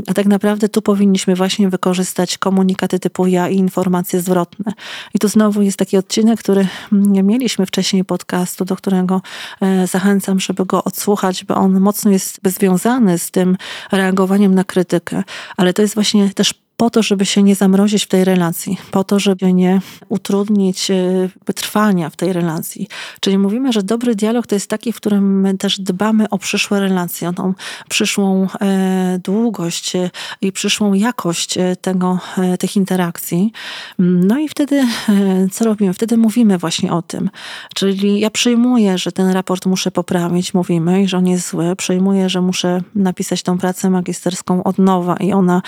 a 0.07 0.15
tak 0.15 0.27
naprawdę 0.27 0.69
tu 0.69 0.83
powinniśmy 0.83 1.35
właśnie 1.35 1.69
wykorzystać 1.69 2.39
komunikaty 2.39 2.99
typu 2.99 3.27
ja 3.27 3.49
i 3.49 3.57
informacje 3.57 4.21
zwrotne. 4.21 4.73
I 5.15 5.19
tu 5.19 5.29
znowu 5.29 5.63
jest 5.63 5.79
taki 5.79 5.97
odcinek, 5.97 6.39
który 6.39 6.67
mm, 6.93 7.27
mieliśmy 7.27 7.67
wcześniej 7.67 8.05
podcastu, 8.05 8.65
do 8.65 8.77
którego 8.77 9.23
zachęcam, 9.87 10.41
żeby 10.41 10.67
go 10.67 10.85
odsłuchać, 10.85 11.45
bo 11.45 11.55
on 11.55 11.81
mocno 11.81 12.11
jest 12.11 12.41
związany 12.45 13.19
z 13.19 13.31
tym 13.31 13.57
reagowaniem 13.93 14.55
na 14.55 14.65
krytykę, 14.65 15.23
ale 15.57 15.73
to 15.73 15.83
jest 15.83 15.95
właśnie 15.95 16.31
też 16.31 16.62
po 16.83 16.91
to, 16.91 17.03
żeby 17.03 17.27
się 17.27 17.43
nie 17.43 17.55
zamrozić 17.55 18.05
w 18.05 18.09
tej 18.09 18.25
relacji, 18.25 18.79
po 18.91 19.05
to, 19.05 19.19
żeby 19.19 19.53
nie 19.53 19.81
utrudnić 20.09 20.91
e, 20.91 21.29
wytrwania 21.47 22.11
w 22.11 22.17
tej 22.17 22.33
relacji. 22.33 22.89
Czyli 23.21 23.39
mówimy, 23.39 23.73
że 23.73 23.83
dobry 23.83 24.15
dialog 24.15 24.47
to 24.47 24.55
jest 24.55 24.67
taki, 24.67 24.93
w 24.93 24.97
którym 24.97 25.41
my 25.41 25.59
też 25.59 25.81
dbamy 25.81 26.29
o 26.29 26.39
przyszłe 26.39 26.81
relacje, 26.81 27.29
o 27.29 27.33
tą 27.33 27.55
przyszłą 27.89 28.47
e, 28.61 29.19
długość 29.25 29.97
e, 29.97 30.11
i 30.41 30.53
przyszłą 30.53 30.93
jakość 30.93 31.59
tego, 31.81 32.19
tych 32.59 32.77
interakcji. 32.77 33.53
No 33.99 34.39
i 34.39 34.49
wtedy 34.49 34.87
co 35.53 35.65
robimy? 35.65 35.95
Wtedy 35.95 36.17
mówimy 36.17 36.59
właśnie 36.59 36.93
o 36.93 37.03
tym. 37.03 37.31
Czyli 37.75 38.21
ja 38.21 38.31
przyjmuję, 38.31 38.99
że 38.99 39.13
ten 39.13 39.31
raport 39.31 39.67
muszę 39.67 39.91
poprawić, 39.91 40.55
mówimy, 40.55 41.03
i 41.03 41.09
że 41.09 41.19
on 41.19 41.27
jest 41.27 41.51
zły. 41.51 41.77
Przyjmuję, 41.77 42.29
że 42.29 42.41
muszę 42.41 42.81
napisać 42.95 43.43
tą 43.43 43.59
pracę 43.59 43.91
magisterską 43.91 44.65
od 44.65 44.79
nowa 44.79 45.17
i 45.17 45.33
ona 45.33 45.63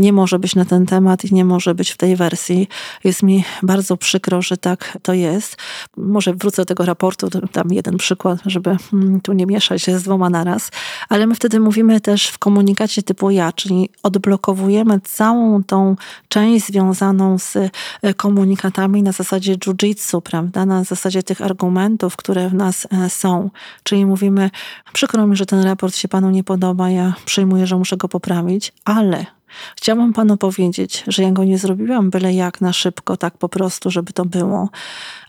nie 0.00 0.12
może 0.12 0.38
być 0.38 0.49
na 0.54 0.64
ten 0.64 0.86
temat 0.86 1.24
i 1.24 1.34
nie 1.34 1.44
może 1.44 1.74
być 1.74 1.90
w 1.90 1.96
tej 1.96 2.16
wersji. 2.16 2.68
Jest 3.04 3.22
mi 3.22 3.44
bardzo 3.62 3.96
przykro, 3.96 4.42
że 4.42 4.56
tak 4.56 4.98
to 5.02 5.12
jest. 5.12 5.56
Może 5.96 6.34
wrócę 6.34 6.62
do 6.62 6.66
tego 6.66 6.84
raportu, 6.84 7.28
dam 7.52 7.68
jeden 7.70 7.96
przykład, 7.96 8.38
żeby 8.46 8.76
mm, 8.92 9.20
tu 9.20 9.32
nie 9.32 9.46
mieszać 9.46 9.82
się 9.82 9.98
z 9.98 10.02
dwoma 10.02 10.30
naraz, 10.30 10.70
ale 11.08 11.26
my 11.26 11.34
wtedy 11.34 11.60
mówimy 11.60 12.00
też 12.00 12.28
w 12.28 12.38
komunikacie 12.38 13.02
typu 13.02 13.30
ja, 13.30 13.52
czyli 13.52 13.88
odblokowujemy 14.02 15.00
całą 15.00 15.64
tą 15.64 15.96
część 16.28 16.66
związaną 16.66 17.38
z 17.38 17.56
e, 17.56 18.14
komunikatami 18.14 19.02
na 19.02 19.12
zasadzie 19.12 19.56
jiu-jitsu, 19.56 20.20
prawda, 20.20 20.66
na 20.66 20.84
zasadzie 20.84 21.22
tych 21.22 21.42
argumentów, 21.42 22.16
które 22.16 22.48
w 22.48 22.54
nas 22.54 22.86
e, 22.90 23.10
są. 23.10 23.50
Czyli 23.82 24.06
mówimy, 24.06 24.50
przykro 24.92 25.26
mi, 25.26 25.36
że 25.36 25.46
ten 25.46 25.62
raport 25.62 25.96
się 25.96 26.08
panu 26.08 26.30
nie 26.30 26.44
podoba, 26.44 26.90
ja 26.90 27.14
przyjmuję, 27.24 27.66
że 27.66 27.76
muszę 27.76 27.96
go 27.96 28.08
poprawić, 28.08 28.72
ale 28.84 29.26
Chciałam 29.76 30.12
panu 30.12 30.36
powiedzieć, 30.36 31.04
że 31.06 31.22
ja 31.22 31.30
go 31.30 31.44
nie 31.44 31.58
zrobiłam 31.58 32.10
byle 32.10 32.34
jak 32.34 32.60
na 32.60 32.72
szybko, 32.72 33.16
tak 33.16 33.38
po 33.38 33.48
prostu, 33.48 33.90
żeby 33.90 34.12
to 34.12 34.24
było, 34.24 34.68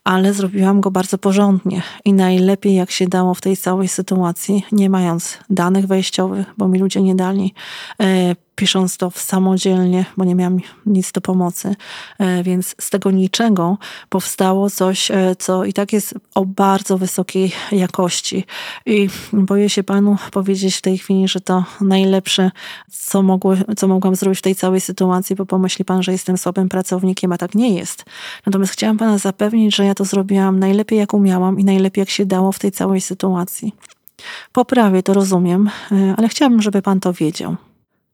ale 0.04 0.34
zrobiłam 0.34 0.82
go 0.82 0.92
bardzo 0.92 1.18
porządnie 1.18 1.82
i 2.06 2.14
najlepiej 2.14 2.76
jak 2.76 2.92
się 2.92 3.08
dało 3.08 3.34
w 3.34 3.42
tej 3.42 3.58
całej 3.58 3.88
sytuacji, 3.88 4.66
nie 4.72 4.90
mając 4.90 5.38
danych 5.50 5.88
wejściowych, 5.88 6.48
bo 6.58 6.68
mi 6.68 6.80
ludzie 6.80 7.02
nie 7.02 7.16
dali, 7.16 7.54
e, 8.02 8.36
pisząc 8.62 8.98
to 8.98 9.12
samodzielnie, 9.16 10.06
bo 10.18 10.26
nie 10.26 10.36
miałam 10.36 10.60
nic 10.86 11.12
do 11.12 11.22
pomocy. 11.22 11.76
E, 12.20 12.44
więc 12.44 12.76
z 12.80 12.90
tego 12.90 13.12
niczego 13.12 13.78
powstało 14.10 14.70
coś, 14.70 15.12
e, 15.12 15.36
co 15.40 15.66
i 15.66 15.74
tak 15.74 15.94
jest 15.94 16.14
o 16.36 16.46
bardzo 16.46 16.98
wysokiej 16.98 17.52
jakości. 17.72 18.46
I 18.86 19.10
boję 19.34 19.70
się 19.70 19.84
panu 19.84 20.18
powiedzieć 20.32 20.76
w 20.76 20.82
tej 20.82 20.98
chwili, 20.98 21.28
że 21.28 21.42
to 21.42 21.64
najlepsze, 21.82 22.52
co, 22.92 23.22
mogło, 23.22 23.54
co 23.78 23.88
mogłam 23.88 24.16
zrobić 24.16 24.40
w 24.40 24.42
tej 24.42 24.56
całej 24.56 24.82
sytuacji, 24.82 25.36
bo 25.36 25.46
pomyśli 25.46 25.86
pan, 25.86 26.04
że 26.04 26.12
jestem 26.12 26.38
słabym 26.38 26.70
pracownikiem, 26.70 27.32
a 27.32 27.38
tak 27.38 27.56
nie 27.56 27.76
jest. 27.76 28.06
Natomiast 28.46 28.74
chciałam 28.74 28.98
pana 28.98 29.18
zapewnić, 29.18 29.76
że 29.76 29.86
ja 29.86 29.91
to 29.96 30.06
zrobiłam 30.06 30.60
najlepiej, 30.60 31.00
jak 31.00 31.14
umiałam 31.14 31.60
i 31.60 31.64
najlepiej, 31.64 32.02
jak 32.02 32.10
się 32.10 32.26
dało 32.26 32.52
w 32.52 32.60
tej 32.60 32.72
całej 32.72 33.02
sytuacji. 33.02 33.76
Poprawię, 34.54 35.04
to 35.04 35.14
rozumiem, 35.14 35.70
e, 35.92 36.14
ale 36.18 36.28
chciałabym, 36.28 36.62
żeby 36.62 36.82
pan 36.82 37.00
to 37.00 37.14
wiedział. 37.14 37.56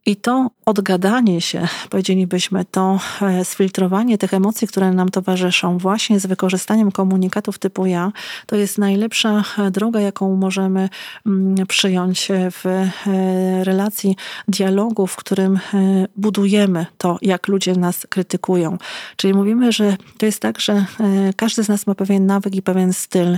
I 0.07 0.15
to 0.15 0.49
odgadanie 0.65 1.41
się, 1.41 1.67
powiedzielibyśmy, 1.89 2.65
to 2.65 2.99
e, 3.21 3.45
sfiltrowanie 3.45 4.17
tych 4.17 4.33
emocji, 4.33 4.67
które 4.67 4.91
nam 4.91 5.09
towarzyszą, 5.09 5.77
właśnie 5.77 6.19
z 6.19 6.25
wykorzystaniem 6.25 6.91
komunikatów 6.91 7.59
typu 7.59 7.85
ja, 7.85 8.11
to 8.45 8.55
jest 8.55 8.77
najlepsza 8.77 9.43
e, 9.57 9.71
droga, 9.71 9.99
jaką 9.99 10.35
możemy 10.35 10.89
mm, 11.25 11.67
przyjąć 11.67 12.27
w 12.51 12.65
e, 12.65 13.63
relacji 13.63 14.15
dialogu, 14.47 15.07
w 15.07 15.15
którym 15.15 15.59
budujemy 16.15 16.85
to, 16.97 17.17
jak 17.21 17.47
ludzie 17.47 17.73
nas 17.73 18.07
krytykują. 18.09 18.77
Czyli 19.15 19.33
mówimy, 19.33 19.71
że 19.71 19.97
to 20.17 20.25
jest 20.25 20.41
tak, 20.41 20.59
że 20.59 20.85
każdy 21.35 21.63
z 21.63 21.67
nas 21.67 21.87
ma 21.87 21.95
pewien 21.95 22.25
nawyk 22.25 22.55
i 22.55 22.61
pewien 22.61 22.93
styl 22.93 23.37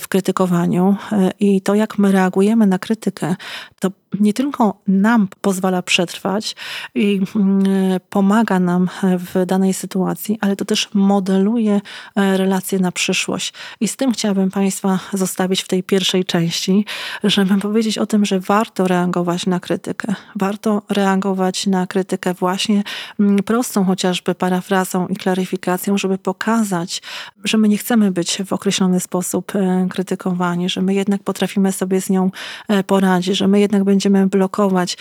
w 0.00 0.08
krytykowaniu 0.08 0.96
i 1.40 1.60
to, 1.60 1.74
jak 1.74 1.98
my 1.98 2.12
reagujemy 2.12 2.66
na 2.66 2.78
krytykę, 2.78 3.36
to 3.80 3.90
nie 4.20 4.32
tylko 4.32 4.80
nam 4.88 5.28
pozwala 5.40 5.82
przetrwać 5.82 6.56
i 6.94 7.20
mm, 7.36 7.64
pomaga 8.10 8.60
nam 8.60 8.88
w 9.02 9.46
danej 9.46 9.74
sytuacji, 9.74 10.38
ale 10.40 10.56
to 10.56 10.64
też 10.64 10.88
modeluje 10.94 11.80
e, 12.16 12.36
relacje 12.36 12.78
na 12.78 12.92
przyszłość. 12.92 13.52
I 13.80 13.88
z 13.88 13.96
tym 13.96 14.12
chciałabym 14.12 14.50
Państwa 14.50 14.98
zostawić 15.12 15.62
w 15.62 15.68
tej 15.68 15.82
pierwszej 15.82 16.24
części, 16.24 16.84
żeby 17.24 17.60
powiedzieć 17.60 17.98
o 17.98 18.06
tym, 18.06 18.24
że 18.24 18.40
warto 18.40 18.88
reagować 18.88 19.46
na 19.46 19.60
krytykę. 19.60 20.14
Warto 20.36 20.82
reagować 20.88 21.66
na 21.66 21.86
krytykę 21.86 22.34
właśnie 22.34 22.82
mm, 23.20 23.42
prostą 23.42 23.84
chociażby 23.84 24.34
parafrazą 24.34 25.06
i 25.06 25.16
klaryfikacją, 25.16 25.98
żeby 25.98 26.18
pokazać, 26.18 27.02
że 27.44 27.58
my 27.58 27.68
nie 27.68 27.78
chcemy 27.78 28.10
być 28.10 28.42
w 28.46 28.52
określony 28.52 29.00
sposób 29.00 29.56
e, 29.56 29.86
krytykowani, 29.90 30.68
że 30.68 30.82
my 30.82 30.94
jednak 30.94 31.22
potrafimy 31.22 31.72
sobie 31.72 32.00
z 32.00 32.10
nią 32.10 32.30
e, 32.68 32.84
poradzić, 32.84 33.36
że 33.36 33.48
my 33.48 33.60
jednak 33.60 33.84
będziemy 33.84 33.95
blokować 34.26 34.96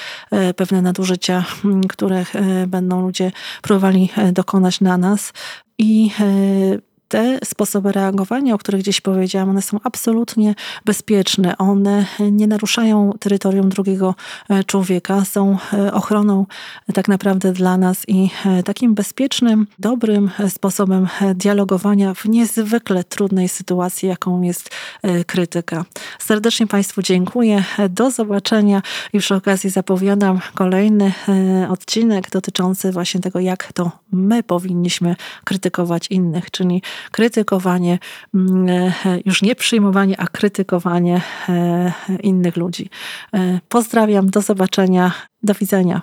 pewne 0.55 0.81
nadużycia 0.81 1.45
których 1.89 2.35
e, 2.35 2.67
będą 2.67 3.01
ludzie 3.01 3.31
próbowali 3.61 4.09
e, 4.17 4.31
dokonać 4.31 4.81
na 4.81 4.97
nas. 4.97 5.33
I 5.77 6.11
e, 6.19 6.94
te 7.15 7.39
sposoby 7.43 7.91
reagowania, 7.91 8.55
o 8.55 8.57
których 8.57 8.81
gdzieś 8.81 9.01
powiedziałam, 9.01 9.49
one 9.49 9.61
są 9.61 9.79
absolutnie 9.83 10.55
bezpieczne. 10.85 11.57
One 11.57 12.05
nie 12.31 12.47
naruszają 12.47 13.13
terytorium 13.19 13.69
drugiego 13.69 14.15
e, 14.49 14.63
człowieka, 14.63 15.25
są 15.25 15.57
e, 15.73 15.93
ochroną 15.93 16.45
tak 16.93 17.07
naprawdę 17.07 17.51
dla 17.51 17.77
nas 17.77 18.03
i 18.07 18.29
e, 18.45 18.63
takim 18.63 18.93
bezpiecznym, 18.93 19.67
dobrym 19.79 20.31
sposobem 20.49 21.07
dialogowania 21.35 22.13
w 22.13 22.25
niezwykle 22.25 23.03
trudnej 23.03 23.49
sytuacji, 23.49 24.09
jaką 24.09 24.41
jest 24.41 24.69
krytyka. 25.27 25.85
Serdecznie 26.19 26.67
Państwu 26.67 27.01
dziękuję. 27.01 27.63
Do 27.89 28.11
zobaczenia 28.11 28.81
i 29.13 29.19
przy 29.19 29.35
okazji 29.35 29.69
zapowiadam 29.69 30.39
kolejny 30.55 31.13
odcinek 31.69 32.29
dotyczący 32.29 32.91
właśnie 32.91 33.21
tego, 33.21 33.39
jak 33.39 33.73
to 33.73 33.91
my 34.11 34.43
powinniśmy 34.43 35.15
krytykować 35.43 36.07
innych, 36.07 36.51
czyli 36.51 36.81
krytykowanie, 37.11 37.99
mm, 38.33 38.69
e, 38.69 38.93
już 39.25 39.41
nie 39.41 39.55
przyjmowanie, 39.55 40.19
a 40.19 40.27
krytykowanie 40.27 41.21
e, 41.49 41.91
innych 42.23 42.57
ludzi. 42.57 42.89
E, 43.33 43.59
pozdrawiam, 43.69 44.29
do 44.29 44.41
zobaczenia, 44.41 45.11
do 45.43 45.53
widzenia. 45.53 46.01